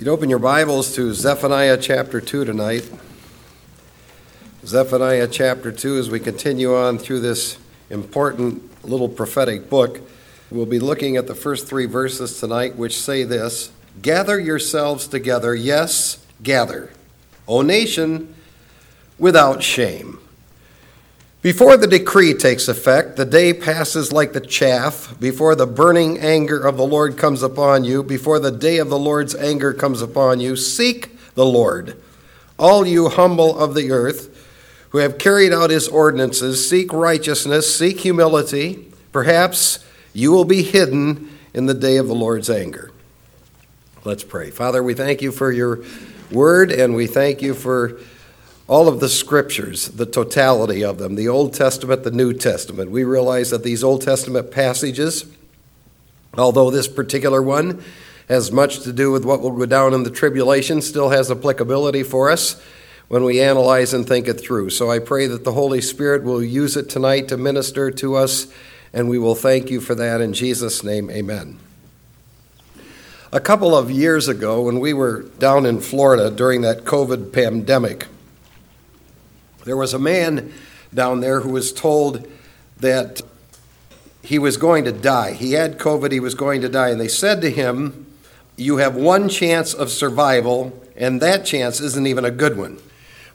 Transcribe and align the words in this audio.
You'd 0.00 0.08
open 0.08 0.30
your 0.30 0.38
Bibles 0.38 0.94
to 0.94 1.12
Zephaniah 1.12 1.76
chapter 1.76 2.22
2 2.22 2.46
tonight. 2.46 2.90
Zephaniah 4.64 5.28
chapter 5.28 5.70
2, 5.70 5.98
as 5.98 6.08
we 6.08 6.18
continue 6.18 6.74
on 6.74 6.96
through 6.96 7.20
this 7.20 7.58
important 7.90 8.82
little 8.82 9.10
prophetic 9.10 9.68
book, 9.68 10.00
we'll 10.50 10.64
be 10.64 10.78
looking 10.78 11.18
at 11.18 11.26
the 11.26 11.34
first 11.34 11.68
three 11.68 11.84
verses 11.84 12.40
tonight, 12.40 12.76
which 12.76 12.96
say 12.98 13.24
this 13.24 13.72
Gather 14.00 14.40
yourselves 14.40 15.06
together, 15.06 15.54
yes, 15.54 16.24
gather, 16.42 16.88
O 17.46 17.60
nation, 17.60 18.34
without 19.18 19.62
shame. 19.62 20.18
Before 21.42 21.78
the 21.78 21.86
decree 21.86 22.34
takes 22.34 22.68
effect, 22.68 23.16
the 23.16 23.24
day 23.24 23.54
passes 23.54 24.12
like 24.12 24.34
the 24.34 24.42
chaff, 24.42 25.18
before 25.18 25.54
the 25.54 25.66
burning 25.66 26.18
anger 26.18 26.60
of 26.60 26.76
the 26.76 26.86
Lord 26.86 27.16
comes 27.16 27.42
upon 27.42 27.84
you, 27.84 28.02
before 28.02 28.38
the 28.38 28.50
day 28.50 28.76
of 28.76 28.90
the 28.90 28.98
Lord's 28.98 29.34
anger 29.34 29.72
comes 29.72 30.02
upon 30.02 30.40
you, 30.40 30.54
seek 30.54 31.16
the 31.34 31.46
Lord. 31.46 31.96
All 32.58 32.86
you 32.86 33.08
humble 33.08 33.58
of 33.58 33.74
the 33.74 33.90
earth, 33.90 34.36
who 34.90 34.98
have 34.98 35.16
carried 35.16 35.52
out 35.52 35.70
his 35.70 35.88
ordinances, 35.88 36.68
seek 36.68 36.92
righteousness, 36.92 37.74
seek 37.74 38.00
humility. 38.00 38.86
Perhaps 39.10 39.82
you 40.12 40.32
will 40.32 40.44
be 40.44 40.62
hidden 40.62 41.30
in 41.54 41.64
the 41.64 41.74
day 41.74 41.96
of 41.96 42.06
the 42.06 42.14
Lord's 42.14 42.50
anger. 42.50 42.90
Let's 44.04 44.24
pray. 44.24 44.50
Father, 44.50 44.82
we 44.82 44.92
thank 44.92 45.22
you 45.22 45.32
for 45.32 45.50
your 45.52 45.84
word, 46.30 46.70
and 46.70 46.94
we 46.94 47.06
thank 47.06 47.40
you 47.40 47.54
for 47.54 47.98
all 48.70 48.86
of 48.86 49.00
the 49.00 49.08
scriptures, 49.08 49.88
the 49.88 50.06
totality 50.06 50.84
of 50.84 50.98
them, 50.98 51.16
the 51.16 51.26
Old 51.26 51.52
Testament, 51.52 52.04
the 52.04 52.10
New 52.12 52.32
Testament. 52.32 52.92
We 52.92 53.02
realize 53.02 53.50
that 53.50 53.64
these 53.64 53.82
Old 53.82 54.00
Testament 54.00 54.52
passages, 54.52 55.26
although 56.38 56.70
this 56.70 56.86
particular 56.86 57.42
one 57.42 57.82
has 58.28 58.52
much 58.52 58.78
to 58.82 58.92
do 58.92 59.10
with 59.10 59.24
what 59.24 59.40
will 59.40 59.50
go 59.50 59.66
down 59.66 59.92
in 59.92 60.04
the 60.04 60.10
tribulation, 60.10 60.80
still 60.82 61.08
has 61.08 61.32
applicability 61.32 62.04
for 62.04 62.30
us 62.30 62.62
when 63.08 63.24
we 63.24 63.40
analyze 63.40 63.92
and 63.92 64.06
think 64.06 64.28
it 64.28 64.34
through. 64.34 64.70
So 64.70 64.88
I 64.88 65.00
pray 65.00 65.26
that 65.26 65.42
the 65.42 65.52
Holy 65.52 65.80
Spirit 65.80 66.22
will 66.22 66.40
use 66.40 66.76
it 66.76 66.88
tonight 66.88 67.26
to 67.26 67.36
minister 67.36 67.90
to 67.90 68.14
us, 68.14 68.46
and 68.92 69.08
we 69.08 69.18
will 69.18 69.34
thank 69.34 69.68
you 69.68 69.80
for 69.80 69.96
that. 69.96 70.20
In 70.20 70.32
Jesus' 70.32 70.84
name, 70.84 71.10
amen. 71.10 71.58
A 73.32 73.40
couple 73.40 73.76
of 73.76 73.90
years 73.90 74.28
ago, 74.28 74.62
when 74.62 74.78
we 74.78 74.92
were 74.92 75.22
down 75.40 75.66
in 75.66 75.80
Florida 75.80 76.30
during 76.30 76.60
that 76.60 76.84
COVID 76.84 77.32
pandemic, 77.32 78.06
there 79.64 79.76
was 79.76 79.94
a 79.94 79.98
man 79.98 80.52
down 80.92 81.20
there 81.20 81.40
who 81.40 81.50
was 81.50 81.72
told 81.72 82.26
that 82.78 83.20
he 84.22 84.38
was 84.38 84.56
going 84.56 84.84
to 84.84 84.92
die. 84.92 85.32
He 85.32 85.52
had 85.52 85.78
COVID, 85.78 86.12
he 86.12 86.20
was 86.20 86.34
going 86.34 86.60
to 86.62 86.68
die. 86.68 86.90
And 86.90 87.00
they 87.00 87.08
said 87.08 87.40
to 87.42 87.50
him, 87.50 88.06
You 88.56 88.78
have 88.78 88.94
one 88.94 89.28
chance 89.28 89.74
of 89.74 89.90
survival, 89.90 90.78
and 90.96 91.20
that 91.20 91.44
chance 91.44 91.80
isn't 91.80 92.06
even 92.06 92.24
a 92.24 92.30
good 92.30 92.56
one. 92.56 92.78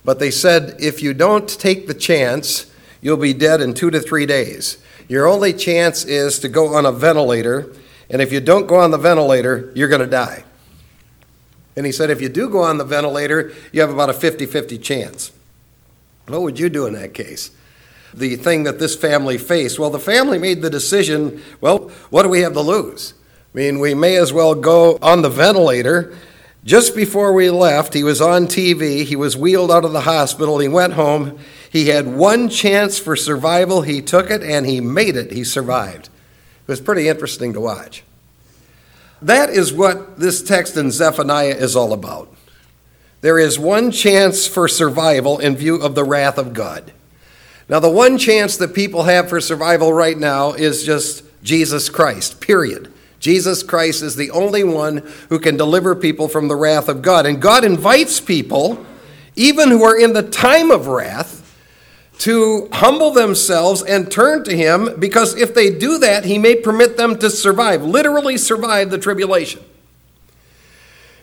But 0.03 0.19
they 0.19 0.31
said, 0.31 0.75
If 0.79 1.01
you 1.01 1.13
don't 1.13 1.47
take 1.47 1.87
the 1.87 1.93
chance, 1.93 2.71
you'll 3.01 3.17
be 3.17 3.33
dead 3.33 3.61
in 3.61 3.73
two 3.73 3.91
to 3.91 3.99
three 3.99 4.25
days. 4.25 4.77
Your 5.07 5.27
only 5.27 5.53
chance 5.53 6.03
is 6.03 6.39
to 6.39 6.49
go 6.49 6.75
on 6.75 6.85
a 6.85 6.91
ventilator, 6.91 7.71
and 8.09 8.21
if 8.21 8.31
you 8.31 8.39
don't 8.39 8.67
go 8.67 8.77
on 8.77 8.91
the 8.91 8.97
ventilator, 8.97 9.71
you're 9.75 9.87
going 9.87 10.01
to 10.01 10.07
die. 10.07 10.43
And 11.75 11.85
he 11.85 11.91
said, 11.91 12.09
If 12.09 12.21
you 12.21 12.29
do 12.29 12.49
go 12.49 12.61
on 12.61 12.77
the 12.77 12.85
ventilator, 12.85 13.51
you 13.71 13.81
have 13.81 13.89
about 13.89 14.09
a 14.09 14.13
50 14.13 14.45
50 14.45 14.77
chance. 14.77 15.31
What 16.27 16.41
would 16.41 16.59
you 16.59 16.69
do 16.69 16.85
in 16.85 16.93
that 16.93 17.13
case? 17.13 17.51
The 18.13 18.35
thing 18.35 18.63
that 18.63 18.79
this 18.79 18.95
family 18.95 19.37
faced, 19.37 19.77
well, 19.77 19.89
the 19.89 19.99
family 19.99 20.37
made 20.37 20.61
the 20.61 20.69
decision 20.69 21.41
well, 21.61 21.89
what 22.09 22.23
do 22.23 22.29
we 22.29 22.41
have 22.41 22.53
to 22.53 22.61
lose? 22.61 23.13
I 23.53 23.57
mean, 23.57 23.79
we 23.79 23.93
may 23.93 24.17
as 24.17 24.33
well 24.33 24.55
go 24.55 24.97
on 25.01 25.21
the 25.21 25.29
ventilator. 25.29 26.15
Just 26.63 26.95
before 26.95 27.31
we 27.31 27.49
left, 27.49 27.93
he 27.93 28.03
was 28.03 28.21
on 28.21 28.47
TV. 28.47 29.05
He 29.05 29.15
was 29.15 29.37
wheeled 29.37 29.71
out 29.71 29.85
of 29.85 29.93
the 29.93 30.01
hospital. 30.01 30.59
He 30.59 30.67
went 30.67 30.93
home. 30.93 31.37
He 31.69 31.89
had 31.89 32.07
one 32.07 32.49
chance 32.49 32.97
for 32.97 33.15
survival. 33.15 33.81
He 33.81 34.01
took 34.01 34.31
it 34.31 34.41
and 34.41 34.65
he 34.65 34.81
made 34.81 35.15
it. 35.15 35.31
He 35.31 35.43
survived. 35.43 36.07
It 36.07 36.67
was 36.67 36.81
pretty 36.81 37.07
interesting 37.07 37.53
to 37.53 37.59
watch. 37.59 38.03
That 39.21 39.49
is 39.49 39.71
what 39.71 40.19
this 40.19 40.41
text 40.41 40.75
in 40.75 40.91
Zephaniah 40.91 41.55
is 41.55 41.75
all 41.75 41.93
about. 41.93 42.34
There 43.25 43.39
is 43.39 43.57
one 43.57 43.89
chance 43.89 44.45
for 44.45 44.67
survival 44.67 45.39
in 45.39 45.55
view 45.55 45.77
of 45.77 45.95
the 45.95 46.03
wrath 46.03 46.37
of 46.37 46.53
God. 46.53 46.93
Now, 47.67 47.79
the 47.79 47.89
one 47.89 48.19
chance 48.19 48.55
that 48.57 48.75
people 48.75 49.01
have 49.01 49.29
for 49.29 49.41
survival 49.41 49.91
right 49.91 50.15
now 50.15 50.53
is 50.53 50.83
just 50.83 51.23
Jesus 51.41 51.89
Christ, 51.89 52.39
period. 52.39 52.93
Jesus 53.19 53.63
Christ 53.63 54.03
is 54.03 54.15
the 54.15 54.29
only 54.29 54.63
one 54.63 54.97
who 55.29 55.39
can 55.39 55.57
deliver 55.57 55.95
people 55.95 56.27
from 56.27 56.49
the 56.49 56.55
wrath 56.55 56.87
of 56.87 57.01
God. 57.01 57.25
And 57.25 57.41
God 57.41 57.65
invites 57.65 58.21
people, 58.21 58.85
even 59.35 59.71
who 59.71 59.83
are 59.83 59.99
in 59.99 60.13
the 60.13 60.21
time 60.21 60.69
of 60.69 60.85
wrath, 60.85 61.57
to 62.19 62.69
humble 62.73 63.09
themselves 63.09 63.81
and 63.81 64.11
turn 64.11 64.43
to 64.43 64.55
Him 64.55 64.99
because 64.99 65.35
if 65.35 65.55
they 65.55 65.71
do 65.71 65.97
that, 65.97 66.25
He 66.25 66.37
may 66.37 66.53
permit 66.53 66.95
them 66.95 67.17
to 67.17 67.31
survive, 67.31 67.81
literally 67.83 68.37
survive 68.37 68.91
the 68.91 68.99
tribulation. 68.99 69.63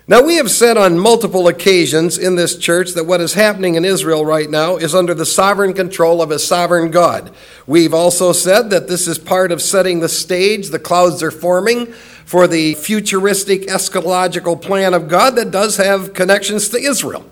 Now, 0.08 0.20
we 0.20 0.34
have 0.36 0.50
said 0.50 0.76
on 0.76 0.98
multiple 0.98 1.46
occasions 1.46 2.18
in 2.18 2.34
this 2.34 2.58
church 2.58 2.92
that 2.94 3.06
what 3.06 3.20
is 3.20 3.34
happening 3.34 3.76
in 3.76 3.84
Israel 3.84 4.26
right 4.26 4.50
now 4.50 4.76
is 4.76 4.96
under 4.96 5.14
the 5.14 5.24
sovereign 5.24 5.74
control 5.74 6.20
of 6.20 6.32
a 6.32 6.40
sovereign 6.40 6.90
God. 6.90 7.32
We've 7.68 7.94
also 7.94 8.32
said 8.32 8.70
that 8.70 8.88
this 8.88 9.06
is 9.06 9.16
part 9.16 9.52
of 9.52 9.62
setting 9.62 10.00
the 10.00 10.08
stage, 10.08 10.70
the 10.70 10.80
clouds 10.80 11.22
are 11.22 11.30
forming 11.30 11.86
for 12.24 12.48
the 12.48 12.74
futuristic 12.74 13.68
eschatological 13.68 14.60
plan 14.60 14.92
of 14.92 15.06
God 15.06 15.36
that 15.36 15.52
does 15.52 15.76
have 15.76 16.14
connections 16.14 16.68
to 16.70 16.78
Israel. 16.78 17.24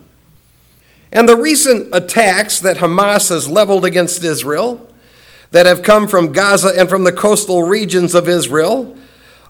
And 1.10 1.28
the 1.28 1.36
recent 1.36 1.92
attacks 1.92 2.60
that 2.60 2.76
Hamas 2.76 3.30
has 3.30 3.48
leveled 3.48 3.84
against 3.84 4.22
Israel, 4.22 4.88
that 5.50 5.66
have 5.66 5.82
come 5.82 6.06
from 6.06 6.30
Gaza 6.30 6.72
and 6.76 6.88
from 6.88 7.02
the 7.02 7.12
coastal 7.12 7.64
regions 7.64 8.14
of 8.14 8.28
Israel, 8.28 8.96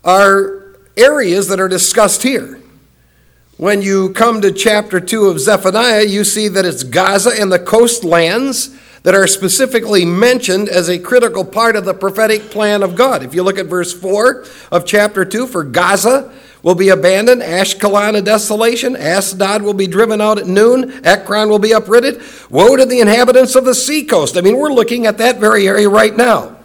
are 0.03 0.75
areas 0.97 1.49
that 1.49 1.61
are 1.61 1.69
discussed 1.69 2.23
here. 2.23 2.60
When 3.61 3.83
you 3.83 4.15
come 4.15 4.41
to 4.41 4.53
chapter 4.53 5.01
2 5.01 5.27
of 5.27 5.39
Zephaniah, 5.39 6.07
you 6.07 6.25
see 6.25 6.49
that 6.49 6.65
it's 6.65 6.83
Gaza 6.83 7.33
and 7.39 7.53
the 7.53 7.59
coastlands 7.59 8.75
that 9.03 9.15
are 9.15 9.27
specifically 9.27 10.07
mentioned 10.07 10.71
as 10.71 10.89
a 10.89 10.99
critical 10.99 11.45
part 11.45 11.77
of 11.77 11.85
the 11.85 11.93
prophetic 11.93 12.49
plan 12.49 12.83
of 12.83 12.97
God. 12.97 13.23
If 13.23 13.35
you 13.35 13.43
look 13.43 13.59
at 13.59 13.67
verse 13.67 13.93
4 13.93 14.47
of 14.73 14.87
chapter 14.87 15.27
2, 15.27 15.47
for 15.47 15.63
Gaza 15.63 16.33
will 16.63 16.75
be 16.75 16.89
abandoned, 16.89 17.43
Ashkelon 17.43 18.17
a 18.17 18.23
desolation, 18.23 18.97
Ashdod 18.97 19.61
will 19.61 19.75
be 19.75 19.87
driven 19.87 20.23
out 20.23 20.39
at 20.39 20.47
noon, 20.47 21.05
Ekron 21.05 21.51
will 21.51 21.59
be 21.59 21.73
uprooted. 21.73 22.23
Woe 22.49 22.77
to 22.77 22.87
the 22.87 23.01
inhabitants 23.01 23.57
of 23.57 23.67
the 23.67 23.75
seacoast. 23.75 24.39
I 24.39 24.41
mean, 24.41 24.57
we're 24.57 24.73
looking 24.73 25.05
at 25.05 25.19
that 25.19 25.37
very 25.37 25.69
area 25.69 25.91
right 25.91 26.17
now. 26.17 26.57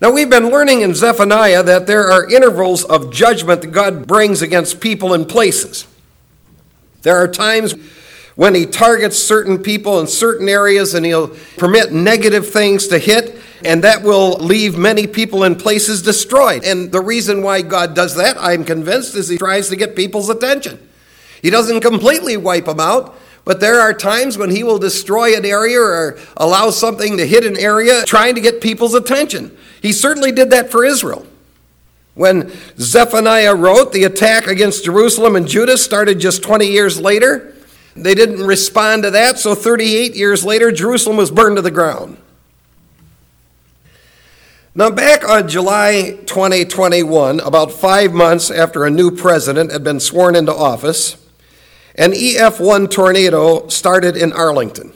Now, 0.00 0.12
we've 0.12 0.30
been 0.30 0.50
learning 0.50 0.82
in 0.82 0.94
Zephaniah 0.94 1.64
that 1.64 1.88
there 1.88 2.08
are 2.12 2.30
intervals 2.30 2.84
of 2.84 3.12
judgment 3.12 3.62
that 3.62 3.72
God 3.72 4.06
brings 4.06 4.40
against 4.40 4.80
people 4.80 5.12
and 5.12 5.28
places. 5.28 5.88
There 7.06 7.18
are 7.18 7.28
times 7.28 7.72
when 8.34 8.56
he 8.56 8.66
targets 8.66 9.16
certain 9.16 9.62
people 9.62 10.00
in 10.00 10.08
certain 10.08 10.48
areas 10.48 10.92
and 10.92 11.06
he'll 11.06 11.28
permit 11.56 11.92
negative 11.92 12.50
things 12.50 12.88
to 12.88 12.98
hit, 12.98 13.38
and 13.64 13.84
that 13.84 14.02
will 14.02 14.38
leave 14.38 14.76
many 14.76 15.06
people 15.06 15.44
in 15.44 15.54
places 15.54 16.02
destroyed. 16.02 16.64
And 16.64 16.90
the 16.90 17.00
reason 17.00 17.44
why 17.44 17.62
God 17.62 17.94
does 17.94 18.16
that, 18.16 18.36
I'm 18.40 18.64
convinced, 18.64 19.14
is 19.14 19.28
he 19.28 19.38
tries 19.38 19.68
to 19.68 19.76
get 19.76 19.94
people's 19.94 20.28
attention. 20.28 20.80
He 21.42 21.48
doesn't 21.48 21.80
completely 21.80 22.36
wipe 22.36 22.64
them 22.64 22.80
out, 22.80 23.16
but 23.44 23.60
there 23.60 23.78
are 23.78 23.94
times 23.94 24.36
when 24.36 24.50
he 24.50 24.64
will 24.64 24.80
destroy 24.80 25.36
an 25.36 25.44
area 25.44 25.78
or 25.78 26.18
allow 26.36 26.70
something 26.70 27.18
to 27.18 27.24
hit 27.24 27.46
an 27.46 27.56
area 27.56 28.02
trying 28.04 28.34
to 28.34 28.40
get 28.40 28.60
people's 28.60 28.94
attention. 28.94 29.56
He 29.80 29.92
certainly 29.92 30.32
did 30.32 30.50
that 30.50 30.72
for 30.72 30.84
Israel. 30.84 31.24
When 32.16 32.50
Zephaniah 32.78 33.54
wrote, 33.54 33.92
the 33.92 34.04
attack 34.04 34.46
against 34.46 34.86
Jerusalem 34.86 35.36
and 35.36 35.46
Judah 35.46 35.76
started 35.76 36.18
just 36.18 36.42
20 36.42 36.66
years 36.66 36.98
later. 36.98 37.54
They 37.94 38.14
didn't 38.14 38.46
respond 38.46 39.02
to 39.02 39.10
that, 39.10 39.38
so 39.38 39.54
38 39.54 40.16
years 40.16 40.42
later, 40.42 40.72
Jerusalem 40.72 41.18
was 41.18 41.30
burned 41.30 41.56
to 41.56 41.62
the 41.62 41.70
ground. 41.70 42.16
Now, 44.74 44.88
back 44.88 45.28
on 45.28 45.46
July 45.46 46.18
2021, 46.24 47.40
about 47.40 47.70
five 47.70 48.14
months 48.14 48.50
after 48.50 48.86
a 48.86 48.90
new 48.90 49.10
president 49.10 49.70
had 49.70 49.84
been 49.84 50.00
sworn 50.00 50.34
into 50.36 50.54
office, 50.54 51.16
an 51.96 52.12
EF1 52.12 52.90
tornado 52.90 53.68
started 53.68 54.16
in 54.16 54.32
Arlington. 54.32 54.94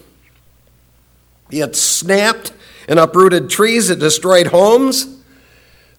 It 1.50 1.76
snapped 1.76 2.52
and 2.88 2.99
uprooted 2.99 3.50
trees, 3.50 3.90
it 3.90 3.99
destroyed 3.99 4.49
homes. 4.49 5.19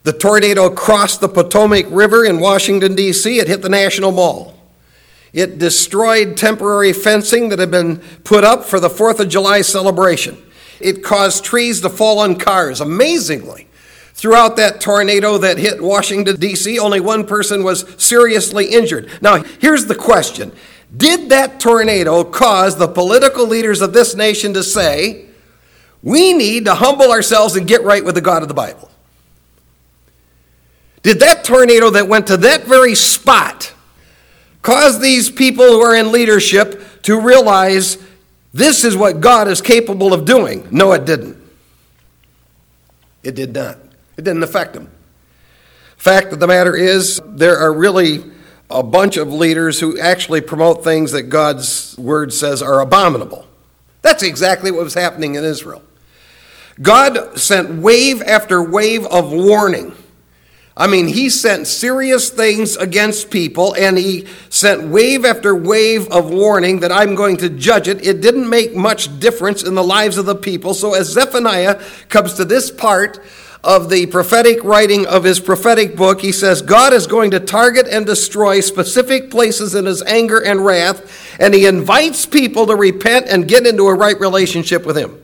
The 0.04 0.14
tornado 0.14 0.70
crossed 0.70 1.22
the 1.22 1.30
Potomac 1.30 1.86
River 1.90 2.26
in 2.26 2.40
Washington, 2.40 2.96
D.C. 2.96 3.38
It 3.38 3.48
hit 3.48 3.62
the 3.62 3.70
National 3.70 4.12
Mall. 4.12 4.58
It 5.32 5.60
destroyed 5.60 6.36
temporary 6.36 6.92
fencing 6.92 7.50
that 7.50 7.60
had 7.60 7.72
been 7.72 8.00
put 8.24 8.44
up 8.44 8.66
for 8.66 8.80
the 8.80 8.90
4th 8.90 9.20
of 9.20 9.30
July 9.30 9.62
celebration. 9.62 10.42
It 10.80 11.04
caused 11.04 11.46
trees 11.46 11.82
to 11.82 11.90
fall 11.90 12.20
on 12.20 12.38
cars, 12.38 12.82
amazingly. 12.82 13.68
Throughout 14.14 14.58
that 14.58 14.82
tornado 14.82 15.38
that 15.38 15.58
hit 15.58 15.82
Washington, 15.82 16.36
D.C., 16.36 16.78
only 16.80 17.00
one 17.00 17.26
person 17.26 17.64
was 17.64 17.86
seriously 17.98 18.66
injured. 18.66 19.10
Now, 19.22 19.44
here's 19.60 19.86
the 19.86 19.96
question 19.96 20.52
Did 20.96 21.30
that 21.30 21.60
tornado 21.60 22.24
cause 22.24 22.76
the 22.76 22.88
political 22.88 23.48
leaders 23.48 23.82
of 23.82 23.94
this 23.94 24.16
nation 24.16 24.54
to 24.56 24.64
say, 24.64 25.28
we 26.04 26.34
need 26.34 26.66
to 26.66 26.74
humble 26.74 27.12
ourselves 27.12 27.56
and 27.56 27.68
get 27.68 27.84
right 27.84 28.04
with 28.04 28.16
the 28.16 28.22
God 28.22 28.42
of 28.42 28.48
the 28.48 28.54
Bible? 28.56 28.92
Did 31.04 31.20
that 31.22 31.44
tornado 31.44 31.90
that 31.92 32.08
went 32.08 32.28
to 32.28 32.38
that 32.38 32.66
very 32.66 32.96
spot 32.96 33.74
cause 34.62 35.00
these 35.00 35.30
people 35.30 35.66
who 35.66 35.82
are 35.82 35.96
in 35.96 36.12
leadership 36.12 37.02
to 37.04 37.20
realize 37.20 37.98
this 38.54 38.84
is 38.84 38.96
what 38.96 39.20
God 39.20 39.48
is 39.48 39.62
capable 39.62 40.14
of 40.14 40.26
doing? 40.26 40.68
No, 40.72 40.92
it 40.94 41.06
didn't. 41.06 41.38
It 43.24 43.36
did 43.36 43.54
not. 43.54 43.78
It 44.18 44.24
didn't 44.24 44.44
affect 44.44 44.74
them. 44.74 44.90
Fact 45.98 46.34
of 46.34 46.40
the 46.40 46.48
matter 46.48 46.76
is, 46.76 47.22
there 47.26 47.58
are 47.58 47.74
really 47.74 48.24
a 48.70 48.84
bunch 48.84 49.18
of 49.18 49.32
leaders 49.32 49.80
who 49.80 50.00
actually 50.00 50.42
promote 50.42 50.84
things 50.84 51.12
that 51.12 51.24
God's 51.24 51.96
word 51.98 52.34
says 52.34 52.62
are 52.62 52.82
abominable. 52.82 53.48
That's 54.02 54.24
exactly 54.24 54.72
what 54.72 54.84
was 54.84 54.94
happening 54.94 55.36
in 55.36 55.44
Israel. 55.44 55.84
God 56.82 57.38
sent 57.38 57.82
wave 57.82 58.22
after 58.22 58.64
wave 58.64 59.06
of 59.06 59.32
warning 59.32 59.94
I 60.76 60.88
mean, 60.88 61.08
he 61.08 61.30
sent 61.30 61.68
serious 61.68 62.30
things 62.30 62.78
against 62.78 63.30
people, 63.30 63.76
and 63.76 63.98
he 63.98 64.26
sent 64.50 64.88
wave 64.88 65.26
after 65.26 65.54
wave 65.54 66.08
of 66.10 66.32
warning 66.32 66.80
that 66.80 66.94
I'm 66.94 67.14
going 67.14 67.38
to 67.38 67.50
judge 67.50 67.90
it. 67.90 68.06
It 68.06 68.22
didn't 68.22 68.50
make 68.50 68.74
much 68.74 69.20
difference 69.20 69.64
in 69.64 69.76
the 69.76 69.84
lives 69.84 70.18
of 70.18 70.26
the 70.26 70.36
people. 70.36 70.74
So, 70.74 70.94
as 70.94 71.08
Zephaniah 71.08 71.82
comes 72.08 72.36
to 72.36 72.46
this 72.46 72.72
part 72.72 73.22
of 73.64 73.90
the 73.90 74.06
prophetic 74.08 74.64
writing 74.64 75.06
of 75.06 75.26
his 75.26 75.42
prophetic 75.42 75.98
book, 75.98 76.22
he 76.22 76.32
says, 76.32 76.62
God 76.62 76.94
is 76.94 77.06
going 77.06 77.32
to 77.32 77.40
target 77.40 77.86
and 77.88 78.06
destroy 78.06 78.62
specific 78.62 79.30
places 79.30 79.76
in 79.76 79.86
his 79.86 80.02
anger 80.04 80.40
and 80.44 80.66
wrath, 80.66 81.38
and 81.40 81.54
he 81.54 81.66
invites 81.66 82.26
people 82.26 82.66
to 82.68 82.76
repent 82.76 83.28
and 83.28 83.48
get 83.48 83.68
into 83.68 83.88
a 83.88 83.94
right 83.94 84.20
relationship 84.20 84.86
with 84.86 84.98
him. 84.98 85.22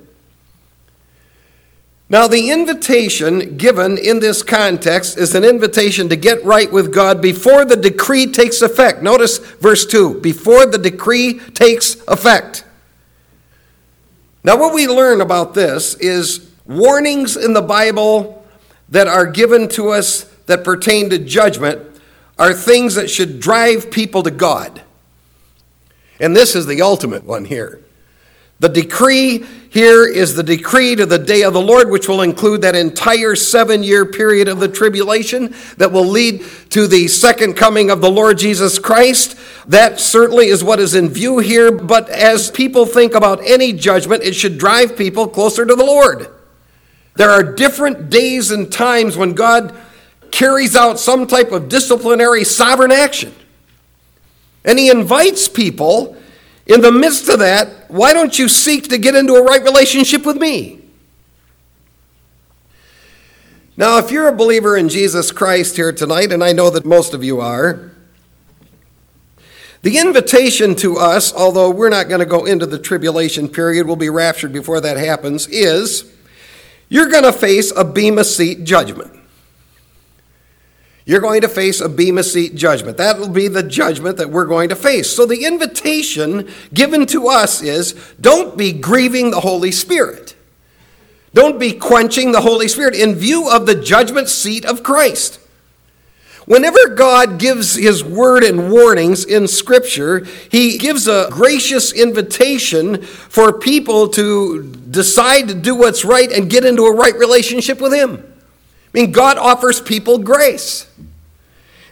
Now, 2.10 2.28
the 2.28 2.52
invitation 2.52 3.58
given 3.58 3.98
in 3.98 4.22
this 4.22 4.42
context 4.42 5.18
is 5.18 5.36
an 5.36 5.44
invitation 5.44 6.08
to 6.08 6.16
get 6.16 6.44
right 6.46 6.72
with 6.72 6.94
God 6.94 7.22
before 7.22 7.66
the 7.66 7.76
decree 7.76 8.28
takes 8.28 8.62
effect. 8.62 9.04
Notice 9.04 9.40
verse 9.40 9.86
2 9.86 10.22
before 10.22 10.66
the 10.66 10.78
decree 10.78 11.40
takes 11.40 11.98
effect. 12.08 12.64
Now, 14.46 14.58
what 14.58 14.74
we 14.74 14.88
learn 14.88 15.20
about 15.20 15.54
this 15.54 15.96
is 15.96 16.50
warnings 16.66 17.36
in 17.36 17.52
the 17.52 17.62
Bible 17.62 18.46
that 18.88 19.08
are 19.08 19.26
given 19.26 19.68
to 19.70 19.90
us 19.90 20.24
that 20.46 20.64
pertain 20.64 21.10
to 21.10 21.18
judgment 21.18 21.82
are 22.40 22.54
things 22.54 22.96
that 22.96 23.10
should 23.10 23.42
drive 23.42 23.92
people 23.92 24.24
to 24.24 24.32
God. 24.32 24.82
And 26.22 26.34
this 26.34 26.56
is 26.56 26.66
the 26.66 26.82
ultimate 26.82 27.26
one 27.26 27.44
here. 27.44 27.82
The 28.60 28.70
decree 28.70 29.46
here 29.70 30.08
is 30.08 30.34
the 30.34 30.42
decree 30.42 30.96
to 30.96 31.06
the 31.06 31.20
day 31.20 31.44
of 31.44 31.54
the 31.54 31.62
Lord, 31.62 31.92
which 31.92 32.08
will 32.08 32.24
include 32.24 32.62
that 32.62 32.76
entire 32.76 33.36
seven 33.36 33.84
year 33.84 34.06
period 34.06 34.48
of 34.48 34.60
the 34.60 34.68
tribulation 34.68 35.54
that 35.78 35.92
will 35.92 36.06
lead 36.06 36.44
to 36.72 36.88
the 36.88 37.08
second 37.08 37.54
coming 37.54 37.92
of 37.92 38.02
the 38.02 38.10
Lord 38.10 38.40
Jesus 38.40 38.80
Christ. 38.80 39.38
That 39.68 40.00
certainly 40.00 40.48
is 40.48 40.64
what 40.64 40.80
is 40.80 40.96
in 40.96 41.10
view 41.10 41.38
here, 41.38 41.72
but 41.72 42.10
as 42.10 42.50
people 42.50 42.88
think 42.88 43.14
about 43.14 43.46
any 43.46 43.74
judgment, 43.74 44.24
it 44.24 44.34
should 44.34 44.58
drive 44.58 44.98
people 44.98 45.28
closer 45.28 45.64
to 45.64 45.76
the 45.76 45.86
Lord. 45.86 46.28
There 47.16 47.30
are 47.30 47.44
different 47.44 48.10
days 48.10 48.50
and 48.50 48.72
times 48.72 49.18
when 49.18 49.34
God 49.34 49.76
carries 50.32 50.76
out 50.76 51.00
some 51.00 51.28
type 51.28 51.52
of 51.52 51.70
disciplinary 51.70 52.44
sovereign 52.44 52.92
action. 52.92 53.34
And 54.66 54.80
He 54.80 54.90
invites 54.90 55.48
people 55.48 56.18
in 56.66 56.82
the 56.82 56.92
midst 56.92 57.30
of 57.30 57.40
that, 57.40 57.70
why 57.88 58.14
don't 58.14 58.38
you 58.38 58.48
seek 58.48 58.90
to 58.90 58.98
get 58.98 59.16
into 59.16 59.34
a 59.34 59.44
right 59.44 59.64
relationship 59.64 60.26
with 60.26 60.38
me? 60.38 60.82
Now, 63.76 64.00
if 64.00 64.10
you're 64.10 64.28
a 64.28 64.36
believer 64.36 64.76
in 64.76 64.90
Jesus 64.90 65.32
Christ 65.32 65.76
here 65.76 65.92
tonight, 65.92 66.32
and 66.32 66.44
I 66.44 66.52
know 66.52 66.72
that 66.72 66.86
most 66.86 67.14
of 67.14 67.24
you 67.24 67.40
are, 67.40 67.92
the 69.84 70.00
invitation 70.00 70.74
to 70.78 70.98
us, 70.98 71.32
although 71.32 71.70
we're 71.70 71.90
not 71.90 72.10
going 72.10 72.20
to 72.20 72.26
go 72.26 72.46
into 72.46 72.66
the 72.66 72.80
tribulation 72.80 73.48
period, 73.48 73.86
we'll 73.86 73.96
be 73.96 74.10
raptured 74.10 74.52
before 74.52 74.82
that 74.82 74.98
happens, 74.98 75.48
is 75.48 76.12
you're 76.90 77.10
going 77.10 77.24
to 77.24 77.32
face 77.32 77.72
a 77.76 77.84
Bema 77.84 78.24
Seat 78.24 78.64
judgment. 78.64 79.17
You're 81.08 81.22
going 81.22 81.40
to 81.40 81.48
face 81.48 81.80
a 81.80 81.88
Bema 81.88 82.22
Seat 82.22 82.54
judgment. 82.56 82.98
That 82.98 83.18
will 83.18 83.30
be 83.30 83.48
the 83.48 83.64
judgment 83.64 84.18
that 84.18 84.30
we're 84.30 84.46
going 84.46 84.68
to 84.70 84.76
face. 84.76 85.10
So 85.10 85.26
the 85.26 85.46
invitation 85.46 86.50
given 86.74 87.06
to 87.08 87.30
us 87.30 87.62
is 87.62 87.94
don't 88.20 88.58
be 88.58 88.74
grieving 88.74 89.32
the 89.32 89.40
Holy 89.40 89.72
Spirit. 89.72 90.36
Don't 91.34 91.62
be 91.62 91.72
quenching 91.72 92.34
the 92.34 92.42
Holy 92.42 92.68
Spirit 92.68 92.94
in 92.94 93.16
view 93.16 93.50
of 93.50 93.66
the 93.66 93.74
judgment 93.74 94.28
seat 94.28 94.66
of 94.66 94.84
Christ. 94.84 95.40
Whenever 96.46 96.90
God 96.90 97.40
gives 97.40 97.76
his 97.76 98.04
word 98.04 98.44
and 98.44 98.70
warnings 98.70 99.24
in 99.24 99.48
Scripture, 99.48 100.26
he 100.52 100.78
gives 100.78 101.08
a 101.08 101.30
gracious 101.32 101.94
invitation 101.94 103.02
for 103.02 103.58
people 103.58 104.10
to 104.10 104.62
decide 104.90 105.48
to 105.48 105.54
do 105.54 105.74
what's 105.74 106.04
right 106.04 106.30
and 106.34 106.50
get 106.50 106.66
into 106.66 106.84
a 106.84 106.94
right 106.94 107.16
relationship 107.16 107.80
with 107.80 107.94
him. 107.94 108.34
I 108.94 109.00
mean, 109.00 109.12
God 109.12 109.38
offers 109.38 109.82
people 109.82 110.18
grace. 110.18 110.88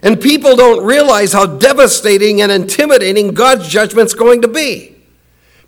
And 0.02 0.20
people 0.20 0.56
don't 0.56 0.84
realize 0.84 1.32
how 1.32 1.46
devastating 1.46 2.40
and 2.40 2.52
intimidating 2.52 3.34
God's 3.34 3.68
judgment's 3.68 4.14
going 4.14 4.42
to 4.42 4.48
be. 4.48 4.94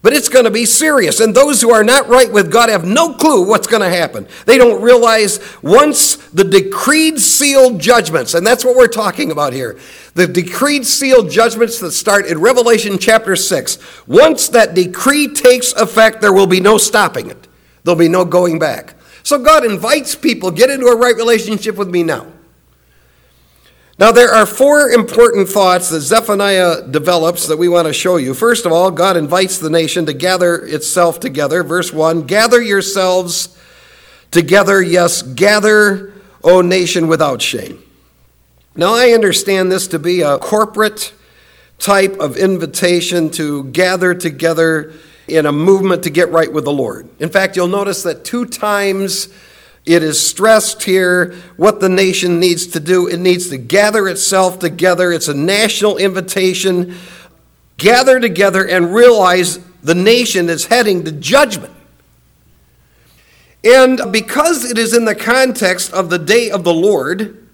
But 0.00 0.12
it's 0.12 0.28
going 0.28 0.44
to 0.44 0.50
be 0.50 0.64
serious. 0.64 1.19
And 1.19 1.34
those 1.34 1.60
who 1.60 1.72
are 1.72 1.82
not 1.82 2.08
right 2.08 2.32
with 2.32 2.52
God 2.52 2.69
have 2.69 2.84
no 2.84 3.14
clue 3.14 3.48
what's 3.48 3.66
going 3.66 3.82
to 3.82 3.88
happen. 3.88 4.28
They 4.46 4.56
don't 4.56 4.80
realize 4.80 5.40
once 5.60 6.16
the 6.28 6.44
decreed 6.44 7.19
sealed 7.19 7.81
judgments, 7.81 8.34
and 8.34 8.46
that's 8.46 8.64
what 8.64 8.76
we're 8.76 8.86
talking 8.86 9.32
about 9.32 9.52
here 9.52 9.78
the 10.14 10.26
decreed 10.26 10.84
sealed 10.84 11.31
judgments 11.31 11.78
that 11.78 11.92
start 11.92 12.26
in 12.26 12.40
Revelation 12.40 12.98
chapter 12.98 13.36
6. 13.36 13.78
Once 14.08 14.48
that 14.48 14.74
decree 14.74 15.32
takes 15.32 15.72
effect, 15.74 16.20
there 16.20 16.32
will 16.32 16.48
be 16.48 16.58
no 16.58 16.76
stopping 16.76 17.31
it, 17.31 17.46
there'll 17.84 17.98
be 17.98 18.08
no 18.08 18.24
going 18.24 18.58
back. 18.58 18.94
So 19.23 19.38
God 19.38 19.65
invites 19.65 20.15
people, 20.15 20.50
get 20.50 20.70
into 20.70 20.87
a 20.87 20.97
right 20.97 21.15
relationship 21.15 21.76
with 21.76 21.88
me 21.88 22.03
now. 22.03 22.26
Now, 23.99 24.12
there 24.12 24.31
are 24.31 24.47
four 24.47 24.91
important 24.91 25.49
thoughts 25.49 25.88
that 25.91 26.03
Zephaniah 26.03 26.87
develops 26.87 27.49
that 27.49 27.56
we 27.56 27.69
want 27.69 27.88
to 27.88 27.93
show 27.93 28.17
you. 28.17 28.32
First 28.32 28.65
of 28.65 28.70
all, 28.70 28.93
God 28.93 29.17
invites 29.17 29.58
the 29.58 29.70
nation 29.70 30.06
to 30.06 30.13
gather 30.13 30.65
itself 30.65 31.19
together. 31.19 31.65
Verse 31.65 31.93
1 31.93 32.22
Gather 32.22 32.63
yourselves 32.63 33.58
together, 34.31 34.81
yes, 34.81 35.22
gather, 35.22 36.13
O 36.44 36.60
nation, 36.60 37.08
without 37.08 37.43
shame. 37.43 37.82
Now, 38.77 38.94
I 38.94 39.10
understand 39.10 39.72
this 39.72 39.89
to 39.89 39.98
be 39.98 40.22
a 40.22 40.39
corporate 40.39 41.13
type 41.81 42.20
of 42.20 42.37
invitation 42.37 43.31
to 43.31 43.65
gather 43.65 44.15
together 44.15 44.93
in 45.31 45.47
a 45.47 45.53
movement 45.53 46.05
to 46.05 46.11
get 46.11 46.31
right 46.31 46.53
with 46.53 46.65
the 46.65 46.73
Lord. 46.73 47.08
In 47.19 47.29
fact, 47.29 47.56
you'll 47.56 47.69
notice 47.69 48.03
that 48.03 48.25
two 48.25 48.44
times 48.47 49.29
it 49.87 50.03
is 50.03 50.20
stressed 50.20 50.82
here 50.82 51.35
what 51.56 51.81
the 51.81 51.89
nation 51.89 52.39
needs 52.39 52.67
to 52.69 52.81
do. 52.81 53.08
It 53.08 53.19
needs 53.19 53.49
to 53.49 53.56
gather 53.56 54.08
itself 54.08 54.58
together. 54.58 55.13
It's 55.13 55.29
a 55.29 55.35
national 55.35 55.97
invitation. 55.97 56.97
Gather 57.79 58.20
together 58.20 58.67
and 58.69 58.94
realize 58.94 59.58
the 59.82 59.94
nation 59.94 60.51
is 60.51 60.67
heading 60.67 61.05
to 61.05 61.13
judgment. 61.13 61.73
And 63.65 64.13
because 64.13 64.65
it 64.65 64.79
is 64.79 64.94
in 64.94 65.05
the 65.05 65.15
context 65.15 65.93
of 65.93 66.11
the 66.11 66.19
day 66.19 66.51
of 66.51 66.65
the 66.65 66.75
Lord, 66.75 67.49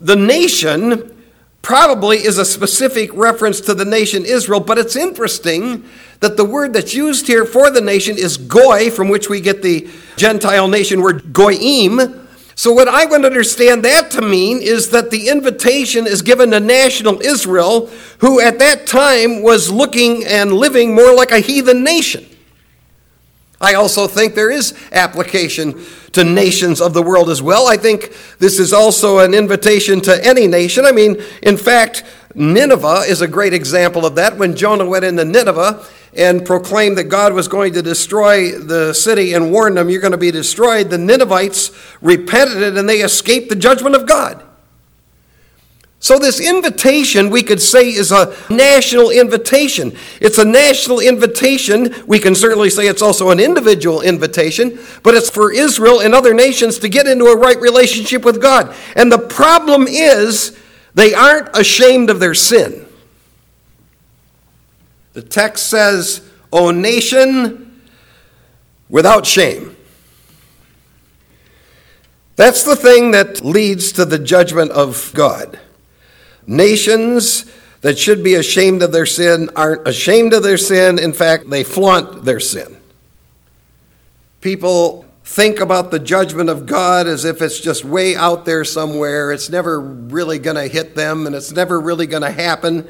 the 0.00 0.16
nation 0.16 1.11
probably 1.62 2.18
is 2.18 2.38
a 2.38 2.44
specific 2.44 3.14
reference 3.14 3.60
to 3.62 3.74
the 3.74 3.84
nation 3.84 4.24
Israel, 4.24 4.60
but 4.60 4.78
it's 4.78 4.96
interesting 4.96 5.84
that 6.20 6.36
the 6.36 6.44
word 6.44 6.72
that's 6.72 6.92
used 6.92 7.28
here 7.28 7.44
for 7.44 7.70
the 7.70 7.80
nation 7.80 8.18
is 8.18 8.36
goy, 8.36 8.90
from 8.90 9.08
which 9.08 9.28
we 9.28 9.40
get 9.40 9.62
the 9.62 9.88
Gentile 10.16 10.68
nation 10.68 11.00
word 11.00 11.32
goyim. 11.32 12.26
So, 12.54 12.72
what 12.72 12.88
I 12.88 13.06
would 13.06 13.24
understand 13.24 13.84
that 13.84 14.10
to 14.12 14.22
mean 14.22 14.60
is 14.60 14.90
that 14.90 15.10
the 15.10 15.28
invitation 15.28 16.06
is 16.06 16.20
given 16.20 16.50
to 16.50 16.60
national 16.60 17.20
Israel, 17.22 17.86
who 18.18 18.40
at 18.40 18.58
that 18.58 18.86
time 18.86 19.42
was 19.42 19.70
looking 19.70 20.24
and 20.24 20.52
living 20.52 20.94
more 20.94 21.14
like 21.14 21.30
a 21.30 21.40
heathen 21.40 21.82
nation. 21.82 22.26
I 23.62 23.74
also 23.74 24.06
think 24.06 24.34
there 24.34 24.50
is 24.50 24.74
application 24.92 25.82
to 26.12 26.24
nations 26.24 26.80
of 26.80 26.92
the 26.92 27.02
world 27.02 27.30
as 27.30 27.40
well. 27.40 27.68
I 27.68 27.76
think 27.76 28.14
this 28.38 28.58
is 28.58 28.72
also 28.72 29.20
an 29.20 29.32
invitation 29.32 30.00
to 30.02 30.26
any 30.26 30.46
nation. 30.46 30.84
I 30.84 30.92
mean, 30.92 31.22
in 31.42 31.56
fact, 31.56 32.04
Nineveh 32.34 33.04
is 33.06 33.22
a 33.22 33.28
great 33.28 33.54
example 33.54 34.04
of 34.04 34.16
that. 34.16 34.36
When 34.36 34.56
Jonah 34.56 34.84
went 34.84 35.04
into 35.04 35.24
Nineveh, 35.24 35.86
and 36.14 36.44
proclaimed 36.44 36.98
that 36.98 37.04
God 37.04 37.32
was 37.32 37.48
going 37.48 37.72
to 37.72 37.82
destroy 37.82 38.52
the 38.52 38.92
city 38.92 39.32
and 39.32 39.50
warned 39.50 39.78
them, 39.78 39.88
You're 39.88 40.00
going 40.00 40.12
to 40.12 40.18
be 40.18 40.30
destroyed, 40.30 40.90
the 40.90 40.98
Ninevites 40.98 41.70
repented 42.02 42.76
and 42.76 42.88
they 42.88 42.98
escaped 42.98 43.48
the 43.48 43.56
judgment 43.56 43.94
of 43.94 44.06
God. 44.06 44.44
So, 46.02 46.18
this 46.18 46.40
invitation, 46.40 47.30
we 47.30 47.44
could 47.44 47.62
say, 47.62 47.88
is 47.90 48.10
a 48.10 48.34
national 48.50 49.10
invitation. 49.10 49.96
It's 50.20 50.36
a 50.36 50.44
national 50.44 50.98
invitation. 50.98 51.94
We 52.08 52.18
can 52.18 52.34
certainly 52.34 52.70
say 52.70 52.88
it's 52.88 53.02
also 53.02 53.30
an 53.30 53.38
individual 53.38 54.02
invitation, 54.02 54.80
but 55.04 55.14
it's 55.14 55.30
for 55.30 55.52
Israel 55.52 56.00
and 56.00 56.12
other 56.12 56.34
nations 56.34 56.80
to 56.80 56.88
get 56.88 57.06
into 57.06 57.26
a 57.26 57.38
right 57.38 57.58
relationship 57.60 58.24
with 58.24 58.42
God. 58.42 58.74
And 58.96 59.12
the 59.12 59.18
problem 59.18 59.86
is, 59.86 60.58
they 60.92 61.14
aren't 61.14 61.56
ashamed 61.56 62.10
of 62.10 62.18
their 62.18 62.34
sin. 62.34 62.84
The 65.12 65.22
text 65.22 65.70
says, 65.70 66.28
O 66.52 66.72
nation 66.72 67.80
without 68.88 69.24
shame. 69.24 69.76
That's 72.34 72.64
the 72.64 72.74
thing 72.74 73.12
that 73.12 73.44
leads 73.44 73.92
to 73.92 74.04
the 74.04 74.18
judgment 74.18 74.72
of 74.72 75.12
God. 75.14 75.60
Nations 76.46 77.44
that 77.82 77.98
should 77.98 78.22
be 78.22 78.34
ashamed 78.34 78.82
of 78.82 78.92
their 78.92 79.06
sin 79.06 79.50
aren't 79.56 79.86
ashamed 79.86 80.32
of 80.32 80.42
their 80.42 80.58
sin. 80.58 80.98
In 80.98 81.12
fact, 81.12 81.50
they 81.50 81.64
flaunt 81.64 82.24
their 82.24 82.40
sin. 82.40 82.76
People 84.40 85.04
think 85.24 85.60
about 85.60 85.90
the 85.90 85.98
judgment 85.98 86.50
of 86.50 86.66
God 86.66 87.06
as 87.06 87.24
if 87.24 87.40
it's 87.42 87.60
just 87.60 87.84
way 87.84 88.16
out 88.16 88.44
there 88.44 88.64
somewhere. 88.64 89.32
It's 89.32 89.48
never 89.48 89.80
really 89.80 90.38
going 90.38 90.56
to 90.56 90.66
hit 90.66 90.94
them 90.94 91.26
and 91.26 91.34
it's 91.34 91.52
never 91.52 91.80
really 91.80 92.06
going 92.06 92.22
to 92.22 92.30
happen. 92.30 92.88